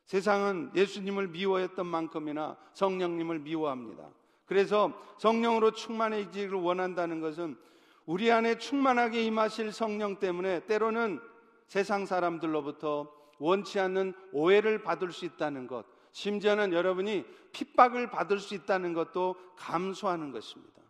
세상은 0.04 0.70
예수님을 0.74 1.28
미워했던 1.28 1.86
만큼이나 1.86 2.56
성령님을 2.74 3.38
미워합니다. 3.40 4.10
그래서 4.44 4.92
성령으로 5.18 5.70
충만해지기를 5.72 6.52
원한다는 6.60 7.20
것은 7.20 7.56
우리 8.04 8.30
안에 8.30 8.58
충만하게 8.58 9.22
임하실 9.22 9.72
성령 9.72 10.18
때문에 10.18 10.66
때로는 10.66 11.20
세상 11.66 12.04
사람들로부터 12.04 13.10
원치 13.38 13.80
않는 13.80 14.12
오해를 14.32 14.82
받을 14.82 15.10
수 15.10 15.24
있다는 15.24 15.66
것, 15.66 15.86
심지어는 16.12 16.74
여러분이 16.74 17.24
핍박을 17.52 18.10
받을 18.10 18.38
수 18.38 18.54
있다는 18.54 18.92
것도 18.92 19.36
감수하는 19.56 20.30
것입니다. 20.30 20.83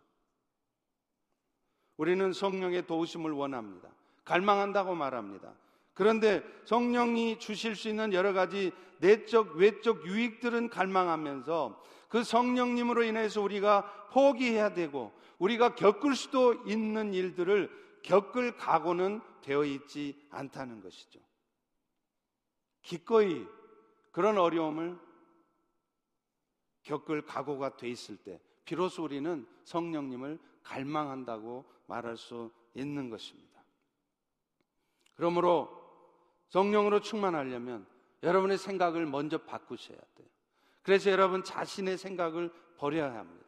우리는 1.97 2.33
성령의 2.33 2.87
도우심을 2.87 3.31
원합니다. 3.31 3.89
갈망한다고 4.23 4.95
말합니다. 4.95 5.53
그런데 5.93 6.43
성령이 6.65 7.39
주실 7.39 7.75
수 7.75 7.87
있는 7.87 8.11
여러 8.13 8.33
가지 8.33 8.71
내적, 8.99 9.55
외적 9.55 10.05
유익들은 10.05 10.69
갈망하면서 10.69 11.81
그 12.09 12.23
성령님으로 12.23 13.03
인해서 13.03 13.41
우리가 13.41 14.09
포기해야 14.11 14.73
되고 14.73 15.13
우리가 15.39 15.75
겪을 15.75 16.15
수도 16.15 16.53
있는 16.65 17.13
일들을 17.13 17.69
겪을 18.03 18.57
각오는 18.57 19.21
되어 19.41 19.63
있지 19.63 20.17
않다는 20.29 20.81
것이죠. 20.81 21.19
기꺼이 22.81 23.45
그런 24.11 24.37
어려움을 24.37 24.97
겪을 26.83 27.23
각오가 27.23 27.75
돼 27.75 27.89
있을 27.89 28.17
때 28.17 28.39
비로소 28.63 29.03
우리는 29.03 29.45
성령님을 29.63 30.39
갈망한다고 30.65 31.63
말할 31.87 32.17
수 32.17 32.51
있는 32.73 33.09
것입니다. 33.09 33.63
그러므로 35.15 35.69
성령으로 36.49 36.99
충만하려면 36.99 37.85
여러분의 38.23 38.57
생각을 38.57 39.05
먼저 39.05 39.37
바꾸셔야 39.37 39.97
돼요. 40.15 40.27
그래서 40.81 41.09
여러분 41.09 41.43
자신의 41.43 41.97
생각을 41.97 42.51
버려야 42.77 43.15
합니다. 43.15 43.45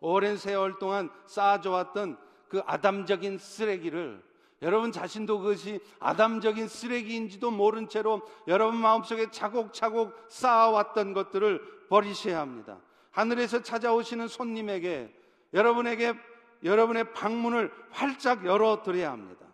오랜 0.00 0.36
세월 0.36 0.78
동안 0.78 1.10
쌓아져왔던 1.26 2.18
그 2.48 2.60
아담적인 2.66 3.38
쓰레기를 3.38 4.22
여러분 4.62 4.92
자신도 4.92 5.40
그것이 5.40 5.80
아담적인 5.98 6.68
쓰레기인지도 6.68 7.50
모른 7.50 7.88
채로 7.88 8.22
여러분 8.48 8.80
마음속에 8.80 9.30
차곡차곡 9.30 10.26
쌓아왔던 10.28 11.12
것들을 11.12 11.86
버리셔야 11.88 12.40
합니다. 12.40 12.80
하늘에서 13.10 13.62
찾아오시는 13.62 14.28
손님에게 14.28 15.14
여러분에게 15.52 16.14
여러분의 16.64 17.12
방문을 17.12 17.70
활짝 17.90 18.44
열어드려야 18.44 19.12
합니다. 19.12 19.46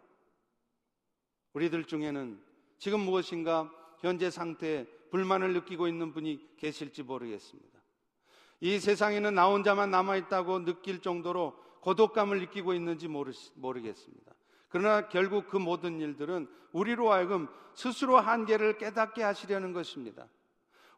우리들 1.52 1.84
중에는 1.84 2.40
지금 2.78 3.00
무엇인가 3.00 3.70
현재 3.98 4.30
상태에 4.30 4.86
불만을 5.10 5.52
느끼고 5.52 5.88
있는 5.88 6.12
분이 6.12 6.56
계실지 6.56 7.02
모르겠습니다. 7.02 7.80
이 8.60 8.78
세상에는 8.78 9.34
나 9.34 9.48
혼자만 9.48 9.90
남아있다고 9.90 10.64
느낄 10.64 11.00
정도로 11.00 11.56
고독감을 11.80 12.40
느끼고 12.40 12.74
있는지 12.74 13.08
모르, 13.08 13.32
모르겠습니다. 13.54 14.32
그러나 14.68 15.08
결국 15.08 15.48
그 15.48 15.56
모든 15.56 16.00
일들은 16.00 16.48
우리로 16.72 17.10
하여금 17.10 17.48
스스로 17.74 18.18
한계를 18.18 18.78
깨닫게 18.78 19.22
하시려는 19.22 19.72
것입니다. 19.72 20.28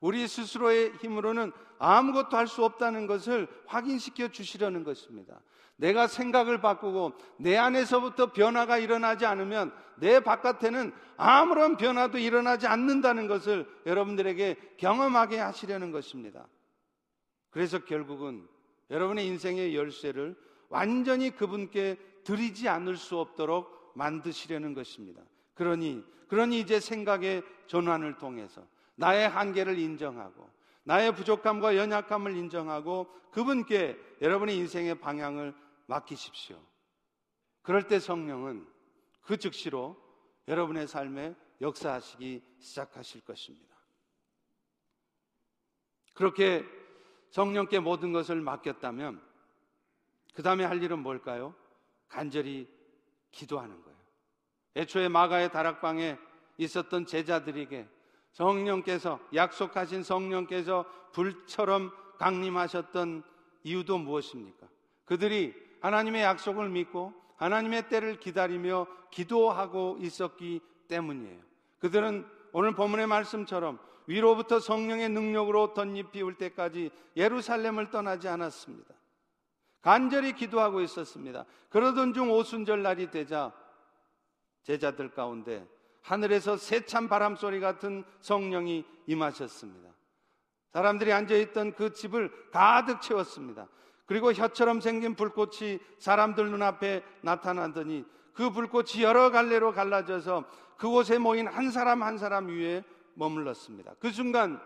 우리 0.02 0.26
스스로의 0.26 0.92
힘으로는 1.00 1.52
아무것도 1.78 2.36
할 2.36 2.46
수 2.46 2.64
없다는 2.64 3.06
것을 3.06 3.48
확인시켜 3.66 4.28
주시려는 4.28 4.84
것입니다. 4.84 5.40
내가 5.76 6.06
생각을 6.06 6.60
바꾸고 6.60 7.12
내 7.38 7.56
안에서부터 7.56 8.32
변화가 8.32 8.78
일어나지 8.78 9.24
않으면 9.26 9.72
내 9.96 10.20
바깥에는 10.20 10.92
아무런 11.16 11.76
변화도 11.76 12.18
일어나지 12.18 12.66
않는다는 12.66 13.26
것을 13.26 13.66
여러분들에게 13.86 14.74
경험하게 14.76 15.38
하시려는 15.38 15.92
것입니다. 15.92 16.46
그래서 17.50 17.78
결국은 17.84 18.46
여러분의 18.90 19.26
인생의 19.26 19.74
열쇠를 19.74 20.36
완전히 20.68 21.30
그분께 21.30 21.96
드리지 22.24 22.68
않을 22.68 22.96
수 22.96 23.18
없도록 23.18 23.92
만드시려는 23.94 24.74
것입니다. 24.74 25.22
그러니, 25.54 26.04
그러니 26.28 26.60
이제 26.60 26.80
생각의 26.80 27.42
전환을 27.66 28.18
통해서 28.18 28.62
나의 28.94 29.28
한계를 29.28 29.78
인정하고 29.78 30.50
나의 30.84 31.14
부족함과 31.14 31.76
연약함을 31.76 32.36
인정하고 32.36 33.06
그분께 33.30 33.98
여러분의 34.20 34.56
인생의 34.58 34.96
방향을 34.96 35.54
맡기십시오. 35.86 36.60
그럴 37.62 37.86
때 37.86 37.98
성령은 37.98 38.66
그 39.22 39.36
즉시로 39.36 39.96
여러분의 40.48 40.88
삶에 40.88 41.34
역사하시기 41.60 42.42
시작하실 42.58 43.20
것입니다. 43.22 43.72
그렇게 46.14 46.64
성령께 47.30 47.78
모든 47.78 48.12
것을 48.12 48.40
맡겼다면 48.40 49.22
그 50.34 50.42
다음에 50.42 50.64
할 50.64 50.82
일은 50.82 50.98
뭘까요? 50.98 51.54
간절히 52.08 52.68
기도하는 53.30 53.80
거예요. 53.82 53.98
애초에 54.76 55.08
마가의 55.08 55.50
다락방에 55.50 56.18
있었던 56.58 57.06
제자들에게 57.06 57.88
성령께서 58.32 59.20
약속하신 59.34 60.02
성령께서 60.02 60.84
불처럼 61.12 61.92
강림하셨던 62.18 63.22
이유도 63.64 63.98
무엇입니까? 63.98 64.66
그들이 65.04 65.54
하나님의 65.80 66.22
약속을 66.22 66.68
믿고 66.68 67.12
하나님의 67.36 67.88
때를 67.88 68.18
기다리며 68.20 68.86
기도하고 69.10 69.98
있었기 70.00 70.60
때문이에요. 70.88 71.40
그들은 71.80 72.26
오늘 72.52 72.74
본문의 72.74 73.06
말씀처럼 73.06 73.78
위로부터 74.06 74.60
성령의 74.60 75.08
능력으로 75.08 75.74
덧잎이 75.74 76.22
올 76.22 76.36
때까지 76.36 76.90
예루살렘을 77.16 77.90
떠나지 77.90 78.28
않았습니다. 78.28 78.94
간절히 79.80 80.34
기도하고 80.34 80.80
있었습니다. 80.80 81.44
그러던 81.70 82.14
중 82.14 82.30
오순절 82.30 82.82
날이 82.82 83.10
되자 83.10 83.52
제자들 84.62 85.10
가운데 85.10 85.66
하늘에서 86.02 86.56
세찬 86.56 87.08
바람 87.08 87.36
소리 87.36 87.60
같은 87.60 88.04
성령이 88.20 88.84
임하셨습니다. 89.06 89.90
사람들이 90.72 91.12
앉아있던 91.12 91.74
그 91.74 91.92
집을 91.92 92.50
가득 92.50 93.00
채웠습니다. 93.00 93.68
그리고 94.06 94.32
혀처럼 94.32 94.80
생긴 94.80 95.14
불꽃이 95.14 95.78
사람들 95.98 96.50
눈앞에 96.50 97.02
나타나더니 97.22 98.04
그 98.34 98.50
불꽃이 98.50 99.02
여러 99.02 99.30
갈래로 99.30 99.72
갈라져서 99.72 100.44
그곳에 100.76 101.18
모인 101.18 101.46
한 101.46 101.70
사람 101.70 102.02
한 102.02 102.18
사람 102.18 102.48
위에 102.48 102.82
머물렀습니다. 103.14 103.94
그 104.00 104.10
순간 104.10 104.60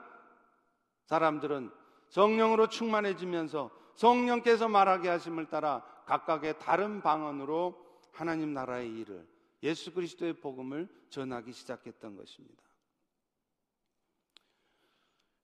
사람들은 1.06 1.70
성령으로 2.08 2.68
충만해지면서 2.68 3.70
성령께서 3.94 4.68
말하게 4.68 5.08
하심을 5.08 5.46
따라 5.46 5.82
각각의 6.06 6.58
다른 6.58 7.00
방언으로 7.00 7.76
하나님 8.12 8.54
나라의 8.54 8.90
일을 8.98 9.26
예수 9.62 9.92
그리스도의 9.92 10.34
복음을 10.34 10.88
전하기 11.10 11.52
시작했던 11.52 12.16
것입니다. 12.16 12.62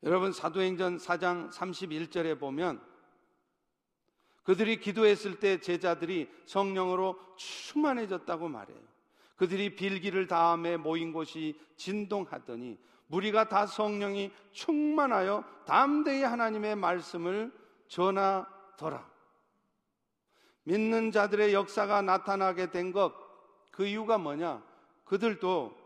여러분 0.03 0.33
사도행전 0.33 0.99
4장 0.99 1.51
31절에 1.53 2.39
보면 2.39 2.85
그들이 4.43 4.81
기도했을 4.81 5.39
때 5.39 5.61
제자들이 5.61 6.29
성령으로 6.47 7.19
충만해졌다고 7.37 8.49
말해요. 8.49 8.81
그들이 9.37 9.77
빌기를 9.77 10.27
다음에 10.27 10.77
모인 10.77 11.13
곳이 11.13 11.59
진동하더니 11.77 12.79
무리가 13.07 13.49
다 13.49 13.67
성령이 13.67 14.33
충만하여 14.53 15.45
담대히 15.67 16.23
하나님의 16.23 16.77
말씀을 16.77 17.53
전하더라. 17.89 19.11
믿는 20.65 21.11
자들의 21.11 21.53
역사가 21.53 22.03
나타나게 22.03 22.71
된 22.71 22.93
것, 22.93 23.13
그 23.83 23.87
이유가 23.89 24.16
뭐냐? 24.16 24.62
그들도 25.07 25.76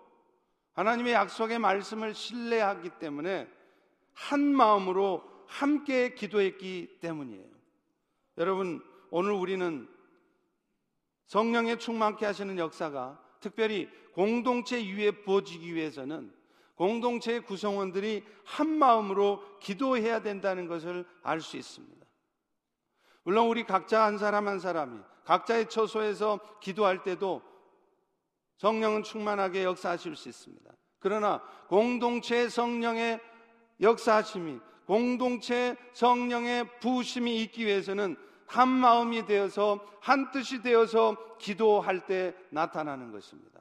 하나님의 0.75 1.15
약속의 1.15 1.59
말씀을 1.59 2.13
신뢰하기 2.13 2.91
때문에 2.99 3.49
한 4.13 4.41
마음으로 4.55 5.25
함께 5.47 6.13
기도했기 6.13 6.99
때문이에요. 7.01 7.49
여러분, 8.37 8.85
오늘 9.11 9.33
우리는 9.33 9.89
성령에 11.25 11.79
충만케 11.79 12.27
하시는 12.27 12.59
역사가 12.59 13.19
특별히 13.41 13.89
공동체 14.13 14.77
위에 14.77 15.13
부어지기 15.13 15.75
위해서는 15.75 16.31
공동체의 16.75 17.45
구성원들이 17.45 18.27
한 18.45 18.69
마음으로 18.69 19.43
기도해야 19.61 20.21
된다는 20.21 20.67
것을 20.69 21.07
알 21.23 21.41
수 21.41 21.57
있습니다. 21.57 22.05
물론 23.23 23.49
우리 23.49 23.65
각자 23.65 24.05
한 24.05 24.19
사람 24.19 24.49
한 24.49 24.61
사람이 24.61 25.01
각자의 25.25 25.71
처소에서 25.71 26.39
기도할 26.61 27.03
때도 27.03 27.56
성령은 28.57 29.03
충만하게 29.03 29.65
역사하실 29.65 30.17
수 30.17 30.29
있습니다. 30.29 30.73
그러나 30.99 31.43
공동체 31.69 32.49
성령의 32.49 33.21
역사하심이 33.81 34.59
공동체 34.87 35.77
성령의 35.93 36.81
부심이 36.81 37.43
있기 37.43 37.67
위해서는 37.67 38.17
한 38.47 38.69
마음이 38.69 39.27
되어서 39.27 39.85
한 40.01 40.31
뜻이 40.31 40.63
되어서 40.63 41.17
기도할 41.39 42.07
때 42.07 42.35
나타나는 42.51 43.11
것입니다. 43.11 43.61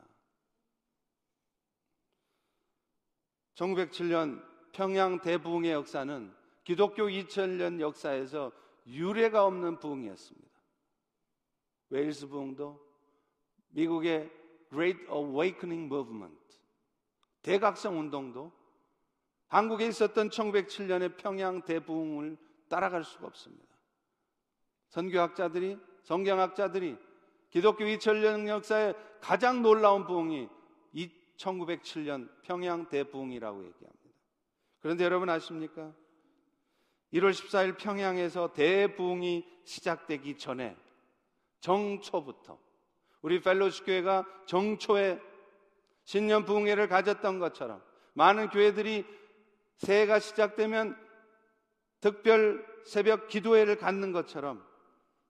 1907년 3.55 4.43
평양 4.71 5.19
대부흥의 5.21 5.71
역사는 5.71 6.33
기독교 6.63 7.03
2000년 7.03 7.79
역사에서 7.79 8.51
유례가 8.87 9.45
없는 9.45 9.79
부흥이었습니다. 9.79 10.47
웨일스 11.89 12.27
부흥도 12.27 12.79
미국의 13.69 14.31
Great 14.75 15.05
Awakening 15.09 15.85
Movement 15.85 16.37
대각성 17.41 17.97
운동도 17.97 18.51
한국에 19.47 19.87
있었던 19.87 20.29
1907년의 20.29 21.15
평양 21.15 21.61
대부흥을 21.61 22.37
따라갈 22.67 23.05
수가 23.05 23.27
없습니다. 23.27 23.73
선교학자들이 24.89 25.77
성경학자들이 26.03 26.97
기독교 27.49 27.85
2000년 27.85 28.47
역사의 28.47 28.95
가장 29.21 29.61
놀라운 29.61 30.05
부흥이 30.05 30.49
1907년 31.37 32.29
평양 32.41 32.89
대부흥이라고 32.89 33.65
얘기합니다. 33.65 34.09
그런데 34.79 35.03
여러분 35.03 35.29
아십니까? 35.29 35.93
1월 37.13 37.31
14일 37.31 37.77
평양에서 37.77 38.53
대부흥이 38.53 39.45
시작되기 39.63 40.37
전에 40.37 40.75
정초부터 41.59 42.64
우리 43.25 43.41
펠로시 43.41 43.83
교회가 43.85 44.23
정초에 44.45 45.19
신년 46.03 46.45
부흥회를 46.45 46.87
가졌던 46.87 47.39
것처럼 47.39 47.81
많은 48.13 48.51
교회들이 48.51 49.03
새해가 49.77 50.19
시작되면 50.19 50.95
특별 52.01 52.63
새벽 52.85 53.27
기도회를 53.27 53.77
갖는 53.77 54.11
것처럼 54.11 54.63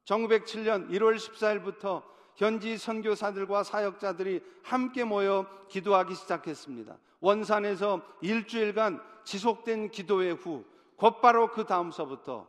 1907년 0.03 0.89
1월 0.89 1.15
14일부터 1.15 2.03
현지 2.35 2.77
선교사들과 2.77 3.63
사역자들이 3.63 4.43
함께 4.61 5.05
모여 5.05 5.47
기도하기 5.69 6.15
시작했습니다. 6.15 6.97
원산에서 7.21 8.01
일주일간 8.19 9.01
지속된 9.23 9.91
기도회 9.91 10.31
후 10.31 10.65
곧바로 10.97 11.49
그 11.49 11.63
다음서부터 11.63 12.45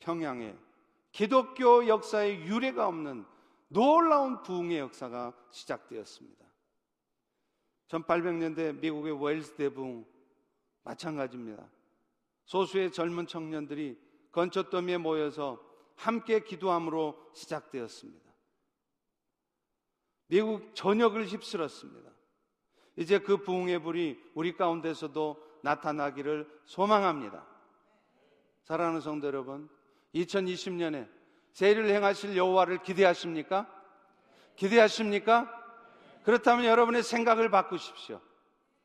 평양에 0.00 0.54
기독교 1.12 1.88
역사의 1.88 2.42
유례가 2.42 2.88
없는 2.88 3.24
놀라운 3.68 4.42
부흥의 4.42 4.78
역사가 4.78 5.34
시작되었습니다. 5.50 6.44
1800년대 7.88 8.78
미국의 8.80 9.22
웨일스 9.22 9.54
대붕 9.54 10.06
마찬가지입니다. 10.82 11.68
소수의 12.44 12.92
젊은 12.92 13.26
청년들이 13.26 13.98
건초더미에 14.32 14.98
모여서 14.98 15.60
함께 15.96 16.40
기도함으로 16.40 17.30
시작되었습니다. 17.34 18.26
미국 20.28 20.74
전역을 20.74 21.26
휩쓸었습니다. 21.26 22.10
이제 22.96 23.18
그 23.18 23.38
부흥의 23.38 23.82
불이 23.82 24.18
우리 24.34 24.56
가운데서도 24.56 25.42
나타나기를 25.62 26.48
소망합니다. 26.64 27.46
사랑하는 28.64 29.00
성도 29.00 29.26
여러분, 29.26 29.68
2020년에 30.14 31.08
세일을 31.56 31.88
행하실 31.88 32.36
여호와를 32.36 32.82
기대하십니까? 32.82 33.66
기대하십니까? 34.56 35.50
그렇다면 36.22 36.66
여러분의 36.66 37.02
생각을 37.02 37.50
바꾸십시오. 37.50 38.20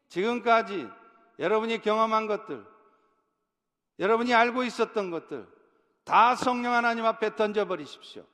지금까지 0.08 0.88
여러분이 1.38 1.82
경험한 1.82 2.28
것들, 2.28 2.66
여러분이 4.00 4.34
알고 4.34 4.64
있었던 4.64 5.12
것들 5.12 5.46
다 6.06 6.36
성령 6.36 6.72
하나님 6.72 7.04
앞에 7.04 7.36
던져버리십시오. 7.36 8.26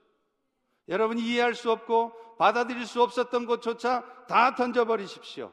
여러분이 0.88 1.20
이해할 1.24 1.56
수 1.56 1.72
없고 1.72 2.36
받아들일 2.38 2.86
수 2.86 3.02
없었던 3.02 3.48
것조차 3.48 4.04
다 4.28 4.54
던져버리십시오. 4.54 5.52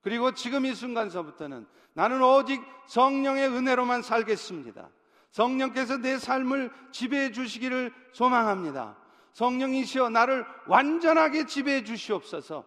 그리고 0.00 0.34
지금 0.34 0.66
이 0.66 0.74
순간서부터는 0.74 1.64
나는 1.92 2.20
오직 2.24 2.60
성령의 2.88 3.46
은혜로만 3.50 4.02
살겠습니다. 4.02 4.90
성령께서 5.30 5.98
내 5.98 6.18
삶을 6.18 6.70
지배해 6.90 7.32
주시기를 7.32 7.92
소망합니다. 8.12 8.96
성령이시여 9.32 10.10
나를 10.10 10.44
완전하게 10.66 11.46
지배해 11.46 11.84
주시옵소서. 11.84 12.64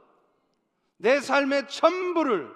내 0.98 1.20
삶의 1.20 1.68
전부를 1.68 2.50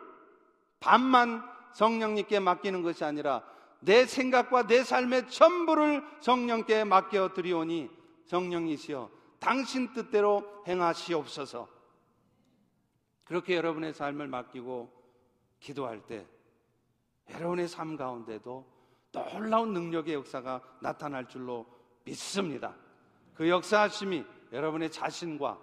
반만 0.79 1.43
성령님께 1.73 2.39
맡기는 2.39 2.81
것이 2.81 3.03
아니라 3.03 3.43
내 3.79 4.05
생각과 4.05 4.67
내 4.67 4.83
삶의 4.83 5.29
전부를 5.29 6.03
성령께 6.21 6.83
맡겨 6.85 7.33
드리오니 7.33 7.89
성령이시여 8.25 9.11
당신 9.39 9.93
뜻대로 9.93 10.63
행하시옵소서. 10.67 11.67
그렇게 13.25 13.57
여러분의 13.57 13.93
삶을 13.93 14.27
맡기고 14.27 14.91
기도할 15.59 16.01
때 16.05 16.25
여러분의 17.29 17.67
삶 17.67 17.97
가운데도 17.97 18.76
놀라운 19.25 19.73
능력의 19.73 20.13
역사가 20.15 20.61
나타날 20.81 21.27
줄로 21.27 21.65
믿습니다. 22.03 22.75
그 23.33 23.47
역사하심이 23.49 24.25
여러분의 24.51 24.91
자신과 24.91 25.59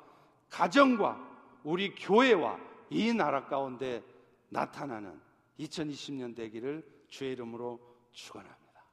가정과 0.51 1.35
우리 1.65 1.95
교회와 1.95 2.59
이 2.91 3.13
나라 3.13 3.47
가운데 3.47 4.03
나타나는 4.51 5.21
2020년 5.59 6.37
되기를 6.37 6.87
주의 7.09 7.33
이름으로 7.33 7.81
축원합니다. 8.13 8.85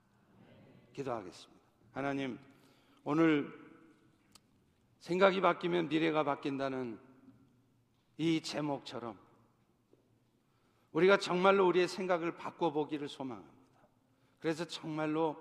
기도하겠습니다. 0.94 1.62
하나님, 1.92 2.40
오늘 3.04 3.52
생각이 5.00 5.42
바뀌면 5.42 5.90
미래가 5.90 6.24
바뀐다는 6.24 7.00
이 8.18 8.42
제목처럼 8.42 9.18
우리가 10.92 11.18
정말로 11.18 11.68
우리의 11.68 11.88
생각을 11.88 12.36
바꿔보기를 12.36 13.08
소망합니다. 13.08 13.61
그래서 14.42 14.66
정말로 14.66 15.38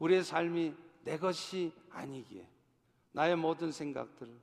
우리의 0.00 0.24
삶이 0.24 0.74
내 1.04 1.18
것이 1.18 1.72
아니기에 1.90 2.48
나의 3.12 3.36
모든 3.36 3.70
생각들을 3.70 4.40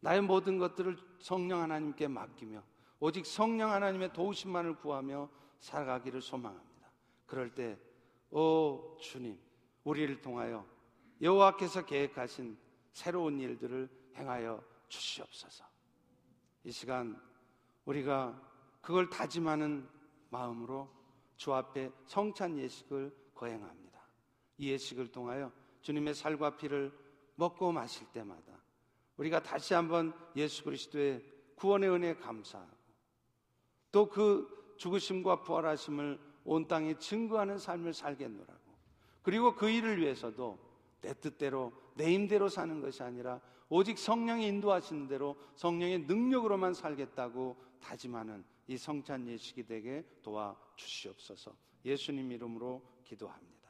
나의 0.00 0.20
모든 0.20 0.58
것들을 0.58 0.98
성령 1.20 1.62
하나님께 1.62 2.08
맡기며 2.08 2.62
오직 2.98 3.24
성령 3.24 3.70
하나님의 3.70 4.12
도우심만을 4.12 4.76
구하며 4.76 5.28
살아가기를 5.60 6.20
소망합니다. 6.20 6.90
그럴 7.26 7.54
때, 7.54 7.78
오 8.30 8.96
주님, 9.00 9.38
우리를 9.84 10.20
통하여 10.20 10.66
여호와께서 11.20 11.84
계획하신 11.84 12.58
새로운 12.92 13.40
일들을 13.40 13.88
행하여 14.16 14.62
주시옵소서. 14.88 15.64
이 16.64 16.72
시간 16.72 17.20
우리가 17.84 18.40
그걸 18.80 19.08
다짐하는 19.08 19.88
마음으로 20.30 20.90
주 21.42 21.52
앞에 21.52 21.90
성찬 22.06 22.56
예식을 22.56 23.12
거행합니다. 23.34 24.00
이 24.58 24.70
예식을 24.70 25.08
통하여 25.08 25.50
주님의 25.80 26.14
살과 26.14 26.56
피를 26.56 26.96
먹고 27.34 27.72
마실 27.72 28.06
때마다 28.12 28.62
우리가 29.16 29.42
다시 29.42 29.74
한번 29.74 30.14
예수 30.36 30.62
그리스도의 30.62 31.20
구원의 31.56 31.90
은혜에 31.90 32.14
감사하고 32.14 32.70
또 33.90 34.08
그 34.08 34.74
죽으심과 34.76 35.42
부활하심을 35.42 36.20
온 36.44 36.68
땅에 36.68 36.96
증거하는 36.96 37.58
삶을 37.58 37.92
살겠노라고 37.92 38.60
그리고 39.22 39.56
그 39.56 39.68
일을 39.68 40.00
위해서도 40.00 40.60
내 41.00 41.12
뜻대로 41.14 41.72
내 41.96 42.14
힘대로 42.14 42.48
사는 42.48 42.80
것이 42.80 43.02
아니라 43.02 43.40
오직 43.68 43.98
성령이 43.98 44.46
인도하시는 44.46 45.08
대로 45.08 45.36
성령의 45.56 46.02
능력으로만 46.02 46.72
살겠다고 46.74 47.56
다짐하는 47.80 48.44
이 48.72 48.78
성찬 48.78 49.28
예식이 49.28 49.66
되게 49.66 50.02
도와 50.22 50.56
주시옵소서. 50.76 51.54
예수님 51.84 52.32
이름으로 52.32 52.80
기도합니다. 53.04 53.61